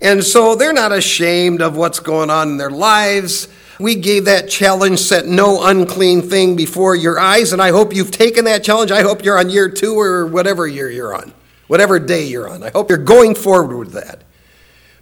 And 0.00 0.22
so 0.24 0.54
they're 0.54 0.72
not 0.72 0.92
ashamed 0.92 1.62
of 1.62 1.76
what's 1.76 2.00
going 2.00 2.28
on 2.28 2.48
in 2.50 2.56
their 2.56 2.70
lives. 2.70 3.48
We 3.78 3.94
gave 3.94 4.26
that 4.26 4.48
challenge, 4.48 4.98
set 4.98 5.26
no 5.26 5.64
unclean 5.64 6.22
thing 6.22 6.56
before 6.56 6.94
your 6.94 7.18
eyes, 7.18 7.52
and 7.52 7.62
I 7.62 7.70
hope 7.70 7.94
you've 7.94 8.10
taken 8.10 8.44
that 8.44 8.62
challenge. 8.62 8.90
I 8.90 9.02
hope 9.02 9.24
you're 9.24 9.38
on 9.38 9.50
year 9.50 9.68
two 9.68 9.98
or 9.98 10.26
whatever 10.26 10.66
year 10.66 10.90
you're 10.90 11.14
on, 11.14 11.32
whatever 11.72 11.98
day 11.98 12.26
you're 12.26 12.50
on. 12.50 12.62
I 12.62 12.68
hope 12.68 12.90
you're 12.90 12.98
going 12.98 13.34
forward 13.34 13.74
with 13.74 13.92
that. 13.92 14.20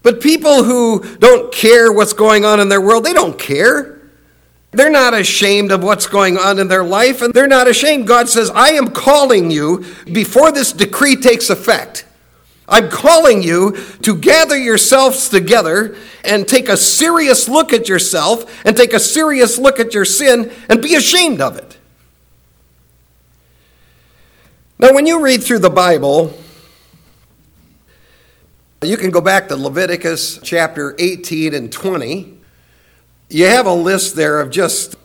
But 0.04 0.20
people 0.20 0.62
who 0.62 1.02
don't 1.16 1.52
care 1.52 1.92
what's 1.92 2.12
going 2.12 2.44
on 2.44 2.60
in 2.60 2.68
their 2.68 2.80
world, 2.80 3.02
they 3.02 3.12
don't 3.12 3.36
care. 3.36 4.00
They're 4.70 4.88
not 4.88 5.12
ashamed 5.12 5.72
of 5.72 5.82
what's 5.82 6.06
going 6.06 6.38
on 6.38 6.60
in 6.60 6.68
their 6.68 6.84
life, 6.84 7.22
and 7.22 7.34
they're 7.34 7.48
not 7.48 7.66
ashamed. 7.66 8.06
God 8.06 8.28
says, 8.28 8.52
I 8.54 8.68
am 8.68 8.92
calling 8.92 9.50
you 9.50 9.84
before 10.12 10.52
this 10.52 10.72
decree 10.72 11.16
takes 11.16 11.50
effect. 11.50 12.06
I'm 12.68 12.88
calling 12.88 13.42
you 13.42 13.76
to 14.02 14.14
gather 14.14 14.56
yourselves 14.56 15.28
together 15.28 15.96
and 16.24 16.46
take 16.46 16.68
a 16.68 16.76
serious 16.76 17.48
look 17.48 17.72
at 17.72 17.88
yourself 17.88 18.64
and 18.64 18.76
take 18.76 18.92
a 18.92 19.00
serious 19.00 19.58
look 19.58 19.80
at 19.80 19.92
your 19.92 20.04
sin 20.04 20.52
and 20.68 20.80
be 20.80 20.94
ashamed 20.94 21.40
of 21.40 21.56
it. 21.56 21.78
Now, 24.78 24.94
when 24.94 25.04
you 25.04 25.20
read 25.20 25.42
through 25.42 25.58
the 25.58 25.68
Bible, 25.68 26.32
you 28.82 28.96
can 28.96 29.10
go 29.10 29.20
back 29.20 29.48
to 29.48 29.56
Leviticus 29.56 30.40
chapter 30.42 30.96
18 30.98 31.52
and 31.52 31.70
20. 31.70 32.38
You 33.28 33.46
have 33.46 33.66
a 33.66 33.74
list 33.74 34.16
there 34.16 34.40
of 34.40 34.50
just, 34.50 34.96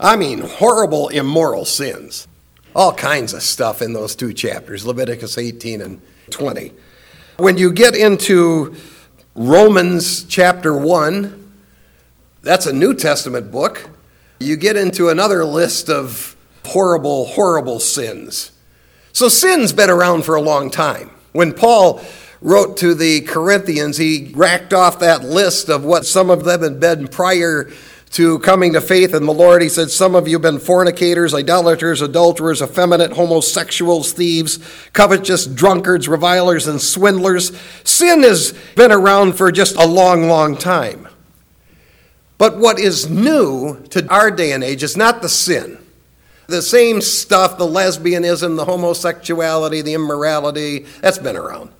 I 0.00 0.16
mean, 0.16 0.40
horrible 0.40 1.08
immoral 1.08 1.66
sins. 1.66 2.26
All 2.74 2.94
kinds 2.94 3.34
of 3.34 3.42
stuff 3.42 3.82
in 3.82 3.92
those 3.92 4.16
two 4.16 4.32
chapters, 4.32 4.86
Leviticus 4.86 5.36
18 5.36 5.82
and 5.82 6.00
20. 6.30 6.72
When 7.36 7.58
you 7.58 7.72
get 7.72 7.94
into 7.94 8.74
Romans 9.34 10.24
chapter 10.24 10.74
1, 10.74 11.52
that's 12.40 12.64
a 12.64 12.72
New 12.72 12.94
Testament 12.94 13.50
book, 13.52 13.90
you 14.40 14.56
get 14.56 14.76
into 14.76 15.10
another 15.10 15.44
list 15.44 15.90
of 15.90 16.36
horrible, 16.64 17.26
horrible 17.26 17.80
sins. 17.80 18.52
So 19.12 19.28
sin's 19.28 19.74
been 19.74 19.90
around 19.90 20.24
for 20.24 20.36
a 20.36 20.40
long 20.40 20.70
time. 20.70 21.10
When 21.32 21.52
Paul 21.52 22.00
wrote 22.40 22.76
to 22.78 22.94
the 22.94 23.22
Corinthians, 23.22 23.96
he 23.96 24.32
racked 24.34 24.72
off 24.72 24.98
that 25.00 25.24
list 25.24 25.68
of 25.68 25.84
what 25.84 26.06
some 26.06 26.30
of 26.30 26.44
them 26.44 26.62
had 26.62 26.80
been 26.80 27.08
prior 27.08 27.70
to 28.10 28.38
coming 28.38 28.72
to 28.72 28.80
faith 28.80 29.14
in 29.14 29.26
the 29.26 29.32
Lord. 29.32 29.62
He 29.62 29.68
said, 29.68 29.90
Some 29.90 30.14
of 30.14 30.26
you 30.26 30.36
have 30.36 30.42
been 30.42 30.58
fornicators, 30.58 31.34
idolaters, 31.34 32.00
adulterers, 32.00 32.62
effeminate, 32.62 33.12
homosexuals, 33.12 34.12
thieves, 34.12 34.58
covetous, 34.92 35.46
drunkards, 35.46 36.08
revilers, 36.08 36.66
and 36.66 36.80
swindlers. 36.80 37.56
Sin 37.84 38.22
has 38.22 38.52
been 38.76 38.92
around 38.92 39.34
for 39.34 39.52
just 39.52 39.76
a 39.76 39.86
long, 39.86 40.28
long 40.28 40.56
time. 40.56 41.08
But 42.38 42.56
what 42.56 42.78
is 42.78 43.10
new 43.10 43.82
to 43.90 44.06
our 44.08 44.30
day 44.30 44.52
and 44.52 44.62
age 44.62 44.82
is 44.82 44.96
not 44.96 45.22
the 45.22 45.28
sin. 45.28 45.78
The 46.46 46.62
same 46.62 47.02
stuff, 47.02 47.58
the 47.58 47.66
lesbianism, 47.66 48.56
the 48.56 48.64
homosexuality, 48.64 49.82
the 49.82 49.92
immorality, 49.92 50.86
that's 51.02 51.18
been 51.18 51.36
around. 51.36 51.70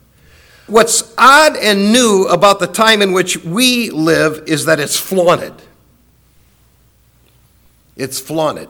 What's 0.68 1.14
odd 1.16 1.56
and 1.56 1.92
new 1.92 2.26
about 2.28 2.60
the 2.60 2.66
time 2.66 3.00
in 3.00 3.12
which 3.12 3.42
we 3.42 3.90
live 3.90 4.44
is 4.46 4.66
that 4.66 4.78
it's 4.78 4.98
flaunted. 4.98 5.54
It's 7.96 8.20
flaunted. 8.20 8.68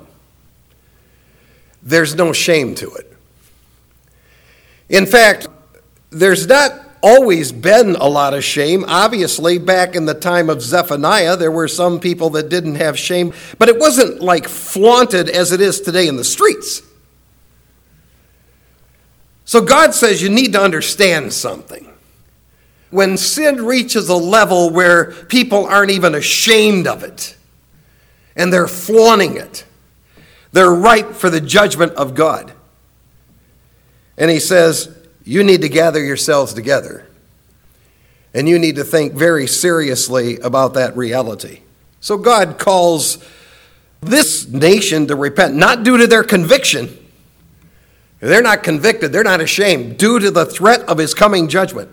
There's 1.83 2.15
no 2.15 2.33
shame 2.33 2.77
to 2.77 2.95
it. 2.95 3.13
In 4.89 5.07
fact, 5.07 5.49
there's 6.11 6.47
not 6.47 6.73
always 7.03 7.51
been 7.51 7.97
a 7.97 8.07
lot 8.07 8.33
of 8.33 8.45
shame. 8.45 8.85
Obviously, 8.87 9.59
back 9.59 9.97
in 9.97 10.07
the 10.07 10.15
time 10.15 10.49
of 10.49 10.63
Zephaniah, 10.63 11.37
there 11.37 11.51
were 11.51 11.69
some 11.69 11.99
people 11.99 12.31
that 12.31 12.49
didn't 12.49 12.77
have 12.77 12.97
shame, 12.97 13.33
but 13.59 13.69
it 13.69 13.79
wasn't 13.79 14.21
like 14.21 14.49
flaunted 14.49 15.29
as 15.29 15.51
it 15.51 15.61
is 15.61 15.81
today 15.81 16.07
in 16.07 16.17
the 16.17 16.25
streets. 16.25 16.83
So 19.49 19.63
God 19.63 19.95
says 19.95 20.21
you 20.21 20.29
need 20.29 20.53
to 20.53 20.61
understand 20.61 21.33
something. 21.33 21.91
When 22.91 23.17
sin 23.17 23.65
reaches 23.65 24.11
a 24.11 24.15
level 24.15 24.69
where 24.69 25.11
people 25.11 25.65
aren't 25.65 25.91
even 25.91 26.15
ashamed 26.15 26.87
of 26.87 27.03
it, 27.03 27.35
and 28.37 28.53
they're 28.53 28.69
flaunting 28.69 29.39
it. 29.39 29.65
They're 30.53 30.71
ripe 30.71 31.13
for 31.13 31.31
the 31.31 31.41
judgment 31.41 31.93
of 31.95 32.15
God. 32.15 32.53
And 34.19 34.31
he 34.31 34.39
says, 34.39 34.95
You 35.25 35.43
need 35.43 35.63
to 35.63 35.71
gather 35.71 36.05
yourselves 36.05 36.53
together. 36.53 37.07
And 38.35 38.51
you 38.51 38.59
need 38.59 38.77
to 38.77 38.85
think 38.85 39.15
very 39.15 39.47
seriously 39.47 40.39
about 40.41 40.75
that 40.75 40.95
reality. 40.95 41.61
So 42.01 42.19
God 42.19 42.59
calls 42.59 43.17
this 44.03 44.47
nation 44.47 45.07
to 45.07 45.17
repent, 45.17 45.55
not 45.55 45.85
due 45.85 45.97
to 45.97 46.07
their 46.07 46.23
conviction. 46.23 46.95
They're 48.21 48.43
not 48.43 48.63
convicted, 48.63 49.13
they're 49.13 49.23
not 49.23 49.41
ashamed, 49.41 49.99
due 49.99 50.19
to 50.19 50.31
the 50.31 50.47
threat 50.47 50.81
of 50.83 50.99
his 50.99 51.15
coming 51.15 51.49
judgment. 51.49 51.91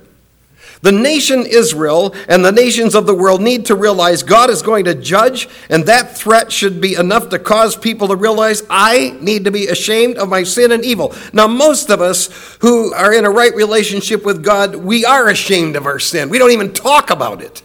The 0.81 0.91
nation 0.91 1.45
Israel 1.45 2.13
and 2.27 2.43
the 2.43 2.51
nations 2.51 2.95
of 2.95 3.05
the 3.05 3.15
world 3.15 3.41
need 3.41 3.65
to 3.67 3.75
realize 3.75 4.23
God 4.23 4.49
is 4.49 4.61
going 4.61 4.85
to 4.85 4.93
judge, 4.93 5.47
and 5.69 5.85
that 5.85 6.15
threat 6.15 6.51
should 6.51 6.81
be 6.81 6.95
enough 6.95 7.29
to 7.29 7.39
cause 7.39 7.75
people 7.75 8.09
to 8.09 8.15
realize 8.15 8.63
I 8.69 9.17
need 9.21 9.45
to 9.45 9.51
be 9.51 9.67
ashamed 9.67 10.17
of 10.17 10.29
my 10.29 10.43
sin 10.43 10.71
and 10.71 10.83
evil. 10.83 11.15
Now, 11.33 11.47
most 11.47 11.89
of 11.89 12.01
us 12.01 12.57
who 12.61 12.93
are 12.93 13.13
in 13.13 13.25
a 13.25 13.31
right 13.31 13.55
relationship 13.55 14.25
with 14.25 14.43
God, 14.43 14.75
we 14.75 15.05
are 15.05 15.27
ashamed 15.29 15.75
of 15.75 15.85
our 15.85 15.99
sin. 15.99 16.29
We 16.29 16.37
don't 16.37 16.51
even 16.51 16.73
talk 16.73 17.09
about 17.09 17.41
it 17.41 17.63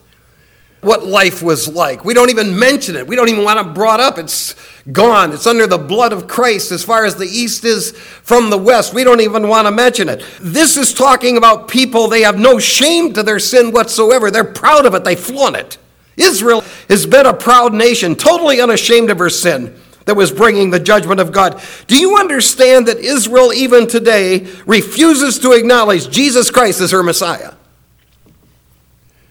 what 0.80 1.06
life 1.06 1.42
was 1.42 1.68
like. 1.68 2.04
We 2.04 2.14
don't 2.14 2.30
even 2.30 2.58
mention 2.58 2.96
it. 2.96 3.06
We 3.06 3.16
don't 3.16 3.28
even 3.28 3.44
want 3.44 3.60
it 3.60 3.74
brought 3.74 4.00
up. 4.00 4.18
It's 4.18 4.54
gone. 4.90 5.32
It's 5.32 5.46
under 5.46 5.66
the 5.66 5.78
blood 5.78 6.12
of 6.12 6.26
Christ 6.26 6.72
as 6.72 6.82
far 6.82 7.04
as 7.04 7.16
the 7.16 7.26
east 7.26 7.64
is 7.64 7.92
from 7.92 8.48
the 8.48 8.58
west. 8.58 8.94
We 8.94 9.04
don't 9.04 9.20
even 9.20 9.48
want 9.48 9.66
to 9.66 9.72
mention 9.72 10.08
it. 10.08 10.24
This 10.40 10.76
is 10.76 10.94
talking 10.94 11.36
about 11.36 11.68
people, 11.68 12.08
they 12.08 12.22
have 12.22 12.38
no 12.38 12.58
shame 12.58 13.12
to 13.12 13.22
their 13.22 13.38
sin 13.38 13.72
whatsoever. 13.72 14.30
They're 14.30 14.44
proud 14.44 14.86
of 14.86 14.94
it, 14.94 15.04
they 15.04 15.16
flaunt 15.16 15.56
it. 15.56 15.78
Israel 16.16 16.62
has 16.88 17.06
been 17.06 17.26
a 17.26 17.34
proud 17.34 17.74
nation, 17.74 18.14
totally 18.14 18.60
unashamed 18.60 19.10
of 19.10 19.18
her 19.18 19.30
sin 19.30 19.74
that 20.06 20.16
was 20.16 20.32
bringing 20.32 20.70
the 20.70 20.80
judgment 20.80 21.20
of 21.20 21.30
God. 21.30 21.62
Do 21.86 21.96
you 21.96 22.16
understand 22.18 22.88
that 22.88 22.98
Israel, 22.98 23.52
even 23.52 23.86
today, 23.86 24.48
refuses 24.66 25.38
to 25.40 25.52
acknowledge 25.52 26.10
Jesus 26.10 26.50
Christ 26.50 26.80
as 26.80 26.90
her 26.90 27.02
Messiah? 27.02 27.52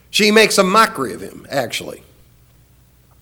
She 0.10 0.32
makes 0.32 0.58
a 0.58 0.64
mockery 0.64 1.14
of 1.14 1.22
him, 1.22 1.46
actually. 1.50 2.04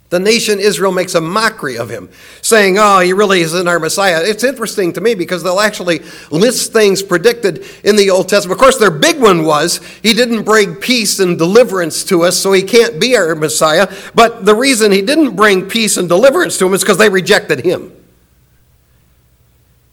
The 0.09 0.19
nation 0.19 0.59
Israel 0.59 0.93
makes 0.93 1.15
a 1.15 1.21
mockery 1.21 1.77
of 1.77 1.89
him, 1.89 2.09
saying, 2.41 2.77
Oh, 2.79 2.99
he 2.99 3.11
really 3.11 3.41
isn't 3.41 3.67
our 3.67 3.77
Messiah. 3.77 4.21
It's 4.23 4.43
interesting 4.45 4.93
to 4.93 5.01
me 5.01 5.15
because 5.15 5.43
they'll 5.43 5.59
actually 5.59 5.99
list 6.31 6.71
things 6.71 7.03
predicted 7.03 7.65
in 7.83 7.97
the 7.97 8.09
Old 8.09 8.29
Testament. 8.29 8.57
Of 8.57 8.63
course, 8.63 8.77
their 8.77 8.91
big 8.91 9.19
one 9.19 9.43
was 9.43 9.81
he 10.01 10.13
didn't 10.13 10.43
bring 10.43 10.75
peace 10.75 11.19
and 11.19 11.37
deliverance 11.37 12.05
to 12.05 12.23
us, 12.23 12.37
so 12.37 12.53
he 12.53 12.63
can't 12.63 13.01
be 13.01 13.17
our 13.17 13.35
Messiah. 13.35 13.93
But 14.15 14.45
the 14.45 14.55
reason 14.55 14.93
he 14.93 15.01
didn't 15.01 15.35
bring 15.35 15.67
peace 15.67 15.97
and 15.97 16.07
deliverance 16.07 16.57
to 16.59 16.65
them 16.65 16.73
is 16.73 16.83
because 16.83 16.97
they 16.97 17.09
rejected 17.09 17.65
him. 17.65 17.91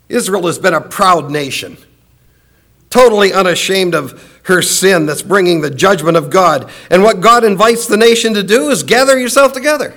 Israel 0.09 0.47
has 0.47 0.61
been 0.61 0.75
a 0.75 0.81
proud 0.81 1.33
nation, 1.33 1.77
totally 2.89 3.33
unashamed 3.33 3.97
of 3.97 4.34
her 4.45 4.63
sin 4.63 5.07
that's 5.07 5.23
bringing 5.23 5.61
the 5.61 5.71
judgment 5.71 6.17
of 6.17 6.31
God. 6.31 6.71
And 6.91 7.03
what 7.03 7.21
God 7.21 7.45
invites 7.45 7.87
the 7.87 7.97
nation 7.97 8.35
to 8.35 8.43
do 8.43 8.71
is 8.71 8.83
gather 8.83 9.19
yourself 9.19 9.53
together. 9.53 9.95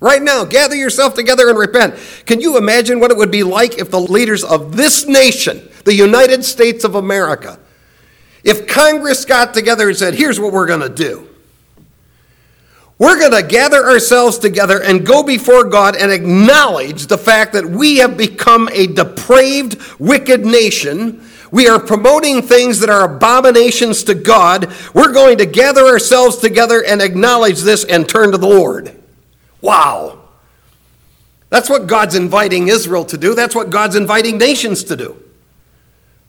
Right 0.00 0.22
now, 0.22 0.44
gather 0.44 0.74
yourself 0.74 1.14
together 1.14 1.48
and 1.48 1.58
repent. 1.58 1.94
Can 2.26 2.40
you 2.40 2.56
imagine 2.56 3.00
what 3.00 3.10
it 3.10 3.16
would 3.16 3.30
be 3.30 3.42
like 3.42 3.78
if 3.78 3.90
the 3.90 4.00
leaders 4.00 4.44
of 4.44 4.76
this 4.76 5.06
nation, 5.06 5.68
the 5.84 5.94
United 5.94 6.44
States 6.44 6.84
of 6.84 6.94
America, 6.94 7.58
if 8.44 8.66
Congress 8.66 9.24
got 9.24 9.54
together 9.54 9.88
and 9.88 9.96
said, 9.96 10.14
here's 10.14 10.38
what 10.38 10.52
we're 10.52 10.66
going 10.66 10.80
to 10.80 10.88
do. 10.88 11.28
We're 12.98 13.18
going 13.18 13.32
to 13.32 13.42
gather 13.42 13.84
ourselves 13.84 14.38
together 14.38 14.80
and 14.80 15.04
go 15.04 15.22
before 15.22 15.64
God 15.64 15.96
and 15.96 16.12
acknowledge 16.12 17.06
the 17.06 17.18
fact 17.18 17.54
that 17.54 17.64
we 17.64 17.96
have 17.96 18.16
become 18.16 18.68
a 18.72 18.86
depraved, 18.86 19.80
wicked 19.98 20.44
nation. 20.44 21.26
We 21.54 21.68
are 21.68 21.78
promoting 21.78 22.42
things 22.42 22.80
that 22.80 22.90
are 22.90 23.04
abominations 23.04 24.02
to 24.04 24.14
God. 24.16 24.74
We're 24.92 25.12
going 25.12 25.38
to 25.38 25.46
gather 25.46 25.82
ourselves 25.82 26.38
together 26.38 26.84
and 26.84 27.00
acknowledge 27.00 27.60
this 27.60 27.84
and 27.84 28.08
turn 28.08 28.32
to 28.32 28.38
the 28.38 28.48
Lord. 28.48 29.00
Wow. 29.60 30.18
That's 31.50 31.70
what 31.70 31.86
God's 31.86 32.16
inviting 32.16 32.66
Israel 32.66 33.04
to 33.04 33.16
do. 33.16 33.36
That's 33.36 33.54
what 33.54 33.70
God's 33.70 33.94
inviting 33.94 34.36
nations 34.36 34.82
to 34.82 34.96
do. 34.96 35.16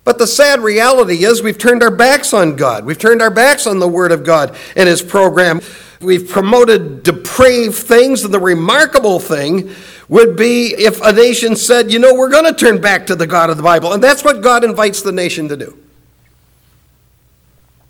But 0.03 0.19
the 0.19 0.27
sad 0.27 0.59
reality 0.59 1.25
is 1.25 1.41
we've 1.41 1.57
turned 1.57 1.81
our 1.81 1.89
backs 1.89 2.31
on 2.31 2.55
God. 2.55 2.85
We've 2.85 2.95
turned 2.95 3.23
our 3.23 3.31
backs 3.31 3.65
on 3.65 3.79
the 3.79 3.87
Word 3.87 4.11
of 4.11 4.23
God 4.23 4.55
and 4.75 4.87
His 4.87 5.01
program. 5.01 5.59
We've 5.99 6.29
promoted 6.29 7.01
depraved 7.01 7.73
things, 7.73 8.23
and 8.23 8.31
the 8.31 8.39
remarkable 8.39 9.19
thing 9.19 9.73
would 10.07 10.35
be 10.35 10.73
if 10.77 11.01
a 11.01 11.11
nation 11.11 11.55
said, 11.55 11.91
you 11.91 11.99
know, 11.99 12.13
we're 12.13 12.29
going 12.29 12.45
to 12.45 12.53
turn 12.53 12.79
back 12.79 13.07
to 13.07 13.15
the 13.15 13.27
God 13.27 13.49
of 13.49 13.57
the 13.57 13.63
Bible. 13.63 13.93
And 13.93 14.03
that's 14.03 14.23
what 14.23 14.41
God 14.41 14.63
invites 14.63 15.01
the 15.01 15.11
nation 15.11 15.47
to 15.49 15.57
do. 15.57 15.77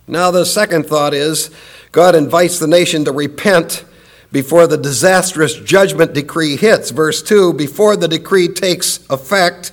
Now, 0.08 0.32
the 0.32 0.46
second 0.46 0.86
thought 0.86 1.14
is 1.14 1.50
God 1.92 2.16
invites 2.16 2.60
the 2.60 2.68
nation 2.68 3.06
to 3.06 3.12
repent 3.12 3.84
before 4.32 4.68
the 4.68 4.78
disastrous 4.78 5.56
judgment 5.56 6.14
decree 6.14 6.58
hits. 6.58 6.92
Verse 6.92 7.24
2 7.24 7.54
Before 7.54 7.96
the 7.96 8.08
decree 8.08 8.48
takes 8.48 9.00
effect, 9.10 9.72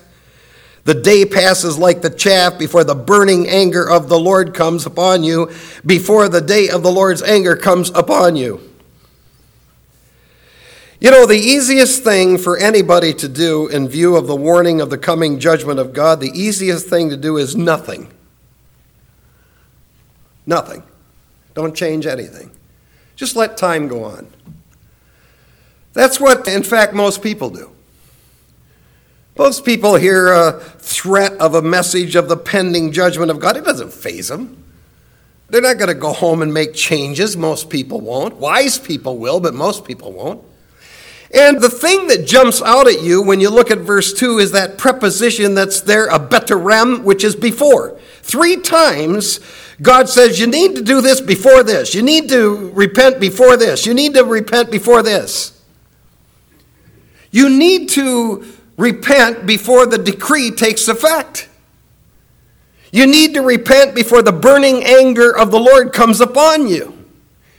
the 0.84 0.94
day 0.94 1.24
passes 1.24 1.78
like 1.78 2.02
the 2.02 2.10
chaff 2.10 2.58
before 2.58 2.82
the 2.82 2.94
burning 2.94 3.48
anger 3.48 3.88
of 3.88 4.08
the 4.08 4.18
Lord 4.18 4.54
comes 4.54 4.86
upon 4.86 5.22
you, 5.22 5.50
before 5.84 6.28
the 6.28 6.40
day 6.40 6.68
of 6.68 6.82
the 6.82 6.90
Lord's 6.90 7.22
anger 7.22 7.56
comes 7.56 7.90
upon 7.90 8.36
you. 8.36 8.71
You 11.02 11.10
know, 11.10 11.26
the 11.26 11.34
easiest 11.34 12.04
thing 12.04 12.38
for 12.38 12.56
anybody 12.56 13.12
to 13.14 13.28
do 13.28 13.66
in 13.66 13.88
view 13.88 14.14
of 14.14 14.28
the 14.28 14.36
warning 14.36 14.80
of 14.80 14.88
the 14.88 14.96
coming 14.96 15.40
judgment 15.40 15.80
of 15.80 15.92
God, 15.92 16.20
the 16.20 16.30
easiest 16.30 16.86
thing 16.86 17.10
to 17.10 17.16
do 17.16 17.38
is 17.38 17.56
nothing. 17.56 18.08
Nothing. 20.46 20.84
Don't 21.54 21.74
change 21.74 22.06
anything. 22.06 22.52
Just 23.16 23.34
let 23.34 23.56
time 23.56 23.88
go 23.88 24.04
on. 24.04 24.28
That's 25.92 26.20
what, 26.20 26.46
in 26.46 26.62
fact, 26.62 26.94
most 26.94 27.20
people 27.20 27.50
do. 27.50 27.72
Most 29.36 29.64
people 29.64 29.96
hear 29.96 30.32
a 30.32 30.52
threat 30.60 31.32
of 31.32 31.56
a 31.56 31.62
message 31.62 32.14
of 32.14 32.28
the 32.28 32.36
pending 32.36 32.92
judgment 32.92 33.32
of 33.32 33.40
God. 33.40 33.56
It 33.56 33.64
doesn't 33.64 33.92
faze 33.92 34.28
them. 34.28 34.62
They're 35.48 35.62
not 35.62 35.78
going 35.78 35.88
to 35.88 35.94
go 35.94 36.12
home 36.12 36.42
and 36.42 36.54
make 36.54 36.74
changes. 36.74 37.36
Most 37.36 37.70
people 37.70 38.00
won't. 38.00 38.36
Wise 38.36 38.78
people 38.78 39.18
will, 39.18 39.40
but 39.40 39.52
most 39.52 39.84
people 39.84 40.12
won't. 40.12 40.44
And 41.34 41.60
the 41.60 41.70
thing 41.70 42.08
that 42.08 42.26
jumps 42.26 42.60
out 42.60 42.86
at 42.86 43.02
you 43.02 43.22
when 43.22 43.40
you 43.40 43.48
look 43.48 43.70
at 43.70 43.78
verse 43.78 44.12
2 44.12 44.38
is 44.38 44.52
that 44.52 44.76
preposition 44.76 45.54
that's 45.54 45.80
there, 45.80 46.08
abeterem, 46.08 47.04
which 47.04 47.24
is 47.24 47.34
before. 47.34 47.98
Three 48.20 48.58
times 48.58 49.40
God 49.80 50.08
says, 50.08 50.38
You 50.38 50.46
need 50.46 50.76
to 50.76 50.82
do 50.82 51.00
this 51.00 51.20
before 51.20 51.62
this. 51.62 51.94
You 51.94 52.02
need 52.02 52.28
to 52.28 52.70
repent 52.74 53.18
before 53.18 53.56
this. 53.56 53.86
You 53.86 53.94
need 53.94 54.14
to 54.14 54.24
repent 54.24 54.70
before 54.70 55.02
this. 55.02 55.60
You 57.30 57.48
need 57.48 57.88
to 57.90 58.44
repent 58.76 59.46
before 59.46 59.86
the 59.86 59.98
decree 59.98 60.50
takes 60.50 60.86
effect. 60.86 61.48
You 62.92 63.06
need 63.06 63.32
to 63.34 63.40
repent 63.40 63.94
before 63.94 64.20
the 64.20 64.32
burning 64.32 64.84
anger 64.84 65.34
of 65.34 65.50
the 65.50 65.58
Lord 65.58 65.94
comes 65.94 66.20
upon 66.20 66.68
you. 66.68 67.01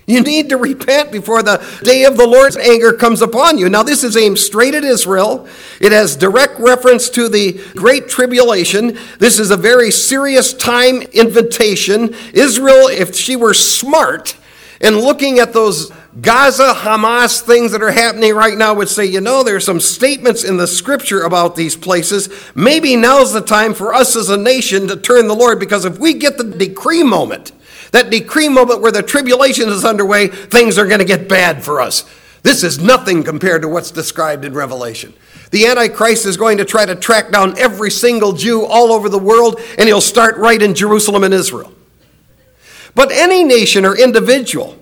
You 0.05 0.21
need 0.21 0.49
to 0.49 0.57
repent 0.57 1.11
before 1.11 1.41
the 1.43 1.65
day 1.83 2.03
of 2.03 2.17
the 2.17 2.27
Lord's 2.27 2.57
anger 2.57 2.91
comes 2.91 3.21
upon 3.21 3.57
you. 3.57 3.69
Now, 3.69 3.83
this 3.83 4.03
is 4.03 4.17
aimed 4.17 4.37
straight 4.37 4.75
at 4.75 4.83
Israel. 4.83 5.47
It 5.79 5.93
has 5.93 6.17
direct 6.17 6.59
reference 6.59 7.09
to 7.11 7.29
the 7.29 7.53
Great 7.75 8.09
Tribulation. 8.09 8.97
This 9.19 9.39
is 9.39 9.49
a 9.49 9.57
very 9.57 9.91
serious 9.91 10.53
time 10.53 11.03
invitation. 11.13 12.13
Israel, 12.33 12.87
if 12.89 13.15
she 13.15 13.37
were 13.37 13.53
smart 13.53 14.35
and 14.81 14.97
looking 14.97 15.39
at 15.39 15.53
those 15.53 15.89
Gaza, 16.21 16.73
Hamas 16.75 17.41
things 17.41 17.71
that 17.71 17.81
are 17.81 17.91
happening 17.91 18.35
right 18.35 18.57
now 18.57 18.73
would 18.75 18.89
say, 18.89 19.05
you 19.05 19.21
know, 19.21 19.41
there's 19.41 19.63
some 19.63 19.79
statements 19.79 20.43
in 20.43 20.57
the 20.57 20.67
scripture 20.67 21.23
about 21.23 21.55
these 21.55 21.75
places. 21.75 22.29
Maybe 22.53 22.95
now's 22.95 23.33
the 23.33 23.41
time 23.41 23.73
for 23.73 23.93
us 23.93 24.15
as 24.15 24.29
a 24.29 24.37
nation 24.37 24.87
to 24.89 24.97
turn 24.97 25.27
the 25.27 25.33
Lord 25.33 25.59
because 25.59 25.85
if 25.85 25.97
we 25.97 26.13
get 26.13 26.37
the 26.37 26.43
decree 26.43 27.03
moment, 27.03 27.53
that 27.93 28.09
decree 28.09 28.49
moment 28.49 28.81
where 28.81 28.91
the 28.91 29.03
tribulation 29.03 29.69
is 29.69 29.85
underway, 29.85 30.27
things 30.27 30.79
are 30.79 30.87
going 30.87 30.99
to 30.99 31.05
get 31.05 31.29
bad 31.29 31.63
for 31.63 31.79
us. 31.79 32.03
This 32.41 32.63
is 32.63 32.79
nothing 32.79 33.23
compared 33.23 33.61
to 33.61 33.69
what's 33.69 33.91
described 33.91 34.43
in 34.43 34.53
Revelation. 34.53 35.13
The 35.51 35.67
Antichrist 35.67 36.25
is 36.25 36.35
going 36.35 36.57
to 36.57 36.65
try 36.65 36.87
to 36.87 36.95
track 36.95 37.31
down 37.31 37.55
every 37.59 37.91
single 37.91 38.33
Jew 38.33 38.65
all 38.65 38.91
over 38.91 39.09
the 39.09 39.19
world, 39.19 39.61
and 39.77 39.87
he'll 39.87 40.01
start 40.01 40.37
right 40.37 40.59
in 40.59 40.73
Jerusalem 40.73 41.23
and 41.23 41.35
Israel. 41.35 41.71
But 42.95 43.11
any 43.11 43.43
nation 43.43 43.85
or 43.85 43.95
individual 43.95 44.75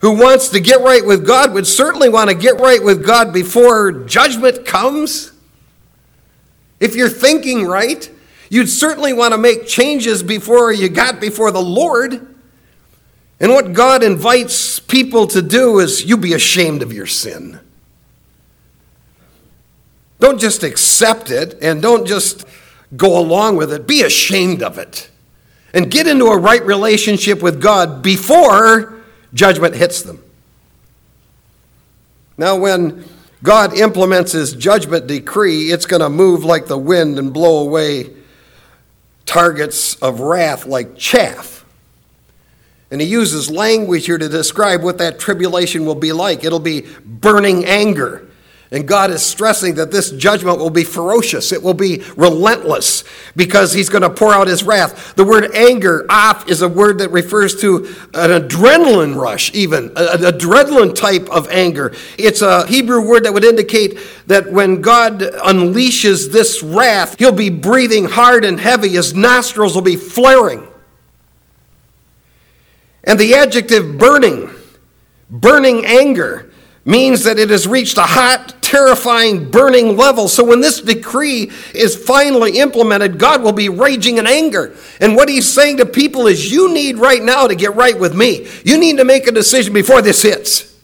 who 0.00 0.16
wants 0.16 0.48
to 0.50 0.60
get 0.60 0.80
right 0.80 1.04
with 1.04 1.26
God 1.26 1.52
would 1.54 1.66
certainly 1.66 2.08
want 2.08 2.30
to 2.30 2.36
get 2.36 2.60
right 2.60 2.82
with 2.82 3.04
God 3.04 3.32
before 3.32 3.90
judgment 3.90 4.64
comes. 4.64 5.32
If 6.78 6.94
you're 6.94 7.08
thinking 7.08 7.66
right, 7.66 8.08
you'd 8.50 8.68
certainly 8.68 9.12
want 9.12 9.32
to 9.32 9.38
make 9.38 9.66
changes 9.66 10.22
before 10.22 10.72
you 10.72 10.88
got 10.88 11.20
before 11.20 11.50
the 11.50 11.62
Lord. 11.62 12.34
And 13.40 13.52
what 13.52 13.72
God 13.72 14.02
invites 14.02 14.80
people 14.80 15.26
to 15.28 15.42
do 15.42 15.78
is 15.78 16.04
you 16.04 16.16
be 16.16 16.32
ashamed 16.32 16.82
of 16.82 16.92
your 16.92 17.06
sin. 17.06 17.60
Don't 20.20 20.40
just 20.40 20.64
accept 20.64 21.30
it 21.30 21.56
and 21.62 21.80
don't 21.80 22.06
just 22.06 22.44
go 22.96 23.18
along 23.18 23.56
with 23.56 23.72
it. 23.72 23.86
Be 23.86 24.02
ashamed 24.02 24.62
of 24.62 24.78
it. 24.78 25.10
And 25.72 25.90
get 25.90 26.06
into 26.06 26.26
a 26.26 26.38
right 26.38 26.64
relationship 26.64 27.42
with 27.42 27.60
God 27.60 28.02
before 28.02 29.00
judgment 29.34 29.74
hits 29.74 30.02
them. 30.02 30.22
Now, 32.36 32.56
when 32.56 33.04
God 33.42 33.74
implements 33.74 34.32
his 34.32 34.54
judgment 34.54 35.06
decree, 35.06 35.70
it's 35.70 35.86
going 35.86 36.00
to 36.02 36.08
move 36.08 36.44
like 36.44 36.66
the 36.66 36.78
wind 36.78 37.18
and 37.18 37.32
blow 37.32 37.58
away 37.58 38.10
targets 39.28 39.94
of 39.96 40.20
wrath 40.20 40.64
like 40.64 40.96
chaff. 40.96 41.66
And 42.90 43.00
he 43.00 43.06
uses 43.06 43.50
language 43.50 44.06
here 44.06 44.16
to 44.16 44.28
describe 44.28 44.82
what 44.82 44.96
that 44.98 45.18
tribulation 45.18 45.84
will 45.84 45.94
be 45.94 46.12
like. 46.12 46.44
It'll 46.44 46.58
be 46.58 46.86
burning 47.04 47.66
anger. 47.66 48.26
And 48.70 48.86
God 48.86 49.10
is 49.10 49.22
stressing 49.22 49.76
that 49.76 49.90
this 49.90 50.10
judgment 50.10 50.58
will 50.58 50.68
be 50.68 50.84
ferocious. 50.84 51.52
It 51.52 51.62
will 51.62 51.72
be 51.72 52.02
relentless 52.16 53.02
because 53.34 53.72
he's 53.72 53.88
going 53.88 54.02
to 54.02 54.10
pour 54.10 54.34
out 54.34 54.46
his 54.46 54.62
wrath. 54.62 55.14
The 55.14 55.24
word 55.24 55.54
anger, 55.54 56.04
af, 56.10 56.46
is 56.50 56.60
a 56.60 56.68
word 56.68 56.98
that 56.98 57.10
refers 57.10 57.58
to 57.62 57.86
an 58.12 58.30
adrenaline 58.30 59.16
rush, 59.16 59.54
even, 59.54 59.86
an 59.96 60.20
adrenaline 60.20 60.94
type 60.94 61.30
of 61.30 61.48
anger. 61.48 61.94
It's 62.18 62.42
a 62.42 62.66
Hebrew 62.66 63.08
word 63.08 63.24
that 63.24 63.32
would 63.32 63.44
indicate 63.44 63.98
that 64.26 64.52
when 64.52 64.82
God 64.82 65.20
unleashes 65.20 66.30
this 66.30 66.62
wrath, 66.62 67.18
he'll 67.18 67.32
be 67.32 67.48
breathing 67.48 68.04
hard 68.04 68.44
and 68.44 68.60
heavy. 68.60 68.90
His 68.90 69.14
nostrils 69.14 69.74
will 69.74 69.82
be 69.82 69.96
flaring. 69.96 70.68
And 73.04 73.18
the 73.18 73.34
adjective 73.34 73.96
burning, 73.96 74.50
burning 75.30 75.86
anger, 75.86 76.50
means 76.84 77.24
that 77.24 77.38
it 77.38 77.50
has 77.50 77.66
reached 77.68 77.98
a 77.98 78.02
hot, 78.02 78.57
terrifying, 78.68 79.50
burning 79.50 79.96
level. 79.96 80.28
So 80.28 80.44
when 80.44 80.60
this 80.60 80.82
decree 80.82 81.50
is 81.74 81.96
finally 81.96 82.58
implemented, 82.58 83.18
God 83.18 83.42
will 83.42 83.52
be 83.52 83.70
raging 83.70 84.18
in 84.18 84.26
anger. 84.26 84.76
And 85.00 85.16
what 85.16 85.30
he's 85.30 85.50
saying 85.50 85.78
to 85.78 85.86
people 85.86 86.26
is, 86.26 86.52
You 86.52 86.72
need 86.72 86.98
right 86.98 87.22
now 87.22 87.46
to 87.46 87.54
get 87.54 87.74
right 87.74 87.98
with 87.98 88.14
me. 88.14 88.46
You 88.64 88.78
need 88.78 88.98
to 88.98 89.04
make 89.06 89.26
a 89.26 89.32
decision 89.32 89.72
before 89.72 90.02
this 90.02 90.20
hits. 90.20 90.76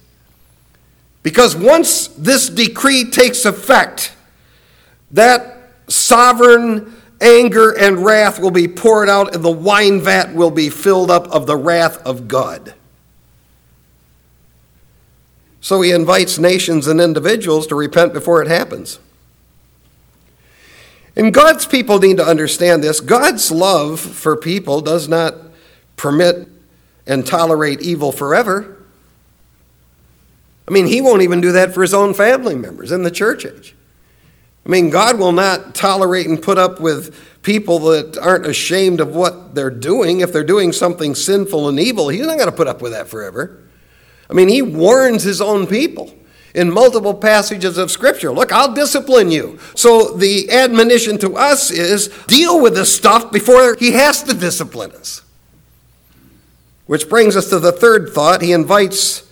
Because 1.23 1.55
once 1.55 2.09
this 2.09 2.49
decree 2.49 3.11
takes 3.11 3.45
effect, 3.45 4.15
that 5.11 5.73
sovereign 5.89 6.95
anger 7.21 7.71
and 7.71 8.03
wrath 8.03 8.41
will 8.41 8.51
be 8.51 8.67
poured 8.67 9.11
out, 9.11 9.35
and 9.35 9.45
the 9.45 9.51
wine 9.51 10.01
vat 10.01 10.35
will 10.35 10.51
be 10.51 10.71
filled 10.71 11.11
up 11.11 11.29
of 11.29 11.47
the 11.47 11.57
wrath 11.57 11.99
of 12.07 12.29
God. 12.29 12.75
So 15.65 15.81
he 15.81 15.93
invites 15.93 16.39
nations 16.39 16.87
and 16.89 17.01
individuals 17.01 17.67
to 17.69 17.75
repent 17.75 18.13
before 18.13 18.43
it 18.43 18.49
happens. 18.49 18.99
And 21.17 21.33
God's 21.33 21.65
people 21.65 21.99
need 21.99 22.19
to 22.19 22.23
understand 22.23 22.85
this. 22.85 23.01
God's 23.01 23.51
love 23.51 23.99
for 23.99 24.37
people 24.37 24.83
does 24.83 25.09
not 25.09 25.35
permit 25.97 26.49
and 27.07 27.27
tolerate 27.27 27.81
evil 27.81 28.13
forever. 28.13 28.77
I 30.69 30.71
mean, 30.71 30.85
he 30.85 31.01
won't 31.01 31.23
even 31.23 31.41
do 31.41 31.53
that 31.53 31.73
for 31.73 31.81
his 31.81 31.95
own 31.95 32.13
family 32.13 32.57
members 32.57 32.93
in 32.93 33.03
the 33.03 33.11
church 33.11 33.47
age. 33.47 33.75
I 34.67 34.69
mean, 34.69 34.91
God 34.91 35.19
will 35.19 35.33
not 35.33 35.75
tolerate 35.75 36.27
and 36.27 36.43
put 36.43 36.59
up 36.59 36.79
with 36.79 37.19
people 37.41 37.79
that 37.79 38.19
aren't 38.19 38.45
ashamed 38.45 39.01
of 39.01 39.17
what 39.17 39.55
they're 39.55 39.71
doing. 39.71 40.21
If 40.21 40.31
they're 40.31 40.45
doing 40.45 40.73
something 40.73 41.15
sinful 41.15 41.71
and 41.71 41.81
evil, 41.81 42.11
He's 42.11 42.27
not 42.27 42.37
going 42.37 42.51
to 42.51 42.55
put 42.55 42.69
up 42.69 42.83
with 42.83 42.93
that 42.93 43.09
forever. 43.09 43.63
I 44.29 44.33
mean, 44.33 44.49
He 44.49 44.63
warns 44.63 45.23
His 45.23 45.41
own 45.41 45.67
people 45.67 46.13
in 46.55 46.71
multiple 46.73 47.15
passages 47.15 47.79
of 47.79 47.91
Scripture. 47.91 48.33
Look, 48.33 48.53
I'll 48.53 48.73
discipline 48.73 49.31
you. 49.31 49.59
So 49.75 50.17
the 50.17 50.51
admonition 50.51 51.19
to 51.19 51.37
us 51.37 51.71
is 51.71 52.09
deal 52.27 52.61
with 52.61 52.75
this 52.75 52.95
stuff 52.95 53.33
before 53.33 53.77
He 53.79 53.93
has 53.93 54.23
to 54.25 54.35
discipline 54.35 54.93
us. 54.93 55.23
Which 56.87 57.09
brings 57.09 57.37
us 57.37 57.49
to 57.49 57.59
the 57.59 57.73
third 57.73 58.11
thought. 58.11 58.43
He 58.43 58.53
invites 58.53 59.25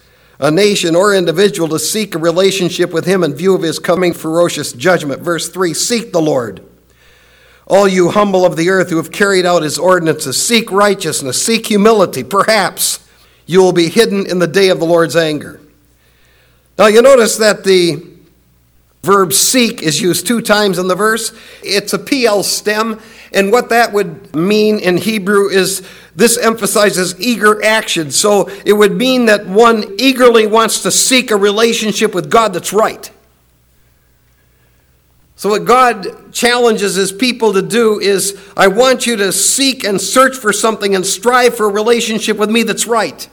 a 0.43 0.51
nation 0.51 0.97
or 0.97 1.15
individual 1.15 1.69
to 1.69 1.79
seek 1.79 2.15
a 2.15 2.19
relationship 2.19 2.93
with 2.93 3.07
him 3.07 3.23
in 3.23 3.35
view 3.35 3.55
of 3.55 3.63
his 3.63 3.79
coming 3.79 4.13
ferocious 4.13 4.73
judgment. 4.73 5.23
Verse 5.23 5.49
3 5.49 5.73
Seek 5.73 6.13
the 6.13 6.21
Lord. 6.21 6.67
All 7.69 7.87
you 7.87 8.11
humble 8.11 8.45
of 8.45 8.57
the 8.57 8.69
earth 8.69 8.91
who 8.91 8.97
have 8.97 9.13
carried 9.13 9.47
out 9.47 9.63
his 9.63 9.79
ordinances, 9.79 10.45
seek 10.45 10.71
righteousness, 10.73 11.41
seek 11.41 11.69
humility. 11.69 12.25
Perhaps 12.25 13.02
you 13.53 13.63
will 13.63 13.73
be 13.73 13.89
hidden 13.89 14.27
in 14.27 14.39
the 14.39 14.47
day 14.47 14.71
of 14.71 14.79
the 14.79 14.87
Lord's 14.87 15.15
anger. 15.15 15.61
Now, 16.79 16.87
you 16.87 17.03
notice 17.03 17.37
that 17.37 17.65
the 17.65 18.03
verb 19.03 19.33
seek 19.33 19.83
is 19.83 20.01
used 20.01 20.27
two 20.27 20.41
times 20.41 20.79
in 20.79 20.89
the 20.89 20.95
verse. 20.95 21.33
It's 21.63 21.93
a 21.93 21.99
Piel 21.99 22.43
stem, 22.43 23.01
and 23.33 23.53
what 23.53 23.69
that 23.69 23.93
would 23.93 24.35
mean 24.35 24.79
in 24.79 24.97
Hebrew 24.97 25.49
is 25.49 25.87
this 26.15 26.39
emphasizes 26.39 27.21
eager 27.21 27.63
action. 27.65 28.11
So 28.11 28.49
it 28.65 28.73
would 28.73 28.97
mean 28.97 29.27
that 29.27 29.47
one 29.47 29.85
eagerly 29.99 30.47
wants 30.47 30.83
to 30.83 30.91
seek 30.91 31.31
a 31.31 31.37
relationship 31.37 32.15
with 32.15 32.31
God 32.31 32.53
that's 32.53 32.73
right. 32.73 33.11
So, 35.35 35.49
what 35.49 35.65
God 35.65 36.33
challenges 36.33 36.95
his 36.95 37.11
people 37.11 37.53
to 37.55 37.63
do 37.63 37.99
is 37.99 38.41
I 38.57 38.69
want 38.69 39.09
you 39.09 39.17
to 39.17 39.33
seek 39.33 39.83
and 39.83 40.01
search 40.01 40.37
for 40.37 40.53
something 40.53 40.95
and 40.95 41.05
strive 41.05 41.57
for 41.57 41.67
a 41.67 41.73
relationship 41.73 42.37
with 42.37 42.49
me 42.49 42.63
that's 42.63 42.87
right. 42.87 43.29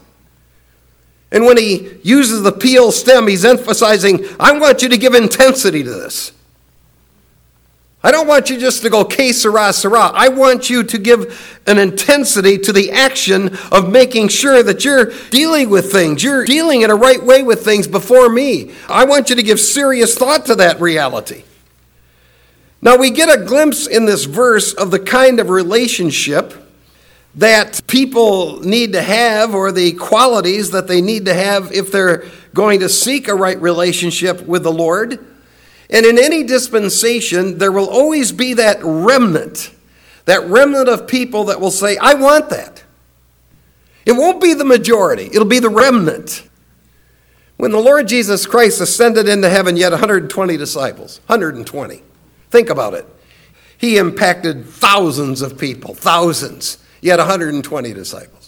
And 1.32 1.46
when 1.46 1.58
he 1.58 1.90
uses 2.04 2.42
the 2.42 2.52
Piel 2.52 2.92
stem, 2.92 3.28
he's 3.28 3.46
emphasizing, 3.46 4.26
I 4.40 4.58
want 4.58 4.82
you 4.82 4.90
to 4.90 4.98
give 4.98 5.14
intensity 5.14 5.84
to 5.84 5.90
this. 5.90 6.32
I 8.02 8.12
don't 8.12 8.28
want 8.28 8.50
you 8.50 8.58
just 8.58 8.82
to 8.84 8.90
go 8.90 9.04
que 9.04 9.34
sera, 9.34 9.74
sera. 9.74 10.12
I 10.14 10.30
want 10.30 10.70
you 10.70 10.84
to 10.84 10.98
give 10.98 11.62
an 11.68 11.78
intensity 11.78 12.58
to 12.60 12.72
the 12.72 12.92
action 12.92 13.58
of 13.74 13.92
making 13.92 14.30
sure 14.30 14.64
that 14.64 14.86
you're 14.86 15.12
dealing 15.30 15.70
with 15.70 15.92
things. 15.92 16.24
You're 16.24 16.46
dealing 16.46 16.82
in 16.82 16.92
a 16.92 16.96
right 16.96 17.22
way 17.22 17.44
with 17.44 17.66
things 17.66 17.88
before 17.88 18.30
me. 18.30 18.72
I 18.88 19.04
want 19.04 19.30
you 19.30 19.36
to 19.36 19.44
give 19.44 19.60
serious 19.60 20.18
thought 20.18 20.46
to 20.46 20.56
that 20.56 20.80
reality. 20.80 21.44
Now, 22.82 22.96
we 22.96 23.10
get 23.10 23.28
a 23.28 23.44
glimpse 23.44 23.86
in 23.86 24.06
this 24.06 24.24
verse 24.24 24.74
of 24.74 24.92
the 24.92 25.00
kind 25.00 25.42
of 25.42 25.50
relationship 25.50 26.54
that 27.36 27.86
people 27.88 28.60
need 28.62 28.94
to 28.94 29.02
have 29.02 29.54
or 29.54 29.72
the 29.72 29.94
qualities 29.94 30.72
that 30.72 30.88
they 30.88 31.02
need 31.02 31.26
to 31.26 31.34
have 31.34 31.72
if 31.72 31.92
they're 31.92 32.26
going 32.54 32.80
to 32.80 32.90
seek 32.90 33.28
a 33.28 33.36
right 33.36 33.62
relationship 33.62 34.42
with 34.46 34.64
the 34.64 34.72
Lord. 34.72 35.26
And 35.90 36.06
in 36.06 36.20
any 36.20 36.44
dispensation, 36.44 37.58
there 37.58 37.72
will 37.72 37.90
always 37.90 38.32
be 38.32 38.56
that 38.56 38.80
remnant, 38.84 39.72
that 40.26 40.46
remnant 40.48 40.90
of 40.90 41.08
people 41.08 41.46
that 41.46 41.60
will 41.60 41.72
say, 41.72 41.98
I 41.98 42.16
want 42.16 42.50
that. 42.50 42.84
It 44.06 44.14
won't 44.14 44.42
be 44.42 44.54
the 44.54 44.66
majority, 44.66 45.26
it'll 45.26 45.46
be 45.46 45.60
the 45.60 45.70
remnant. 45.70 46.48
When 47.58 47.72
the 47.72 47.80
Lord 47.80 48.08
Jesus 48.08 48.46
Christ 48.46 48.80
ascended 48.80 49.28
into 49.28 49.50
heaven, 49.50 49.76
yet 49.76 49.92
120 49.92 50.56
disciples, 50.56 51.20
120. 51.28 52.02
Think 52.50 52.70
about 52.70 52.94
it. 52.94 53.06
He 53.78 53.98
impacted 53.98 54.66
thousands 54.66 55.42
of 55.42 55.58
people, 55.58 55.94
thousands, 55.94 56.78
yet 57.02 57.20
120 57.20 57.94
disciples. 57.94 58.39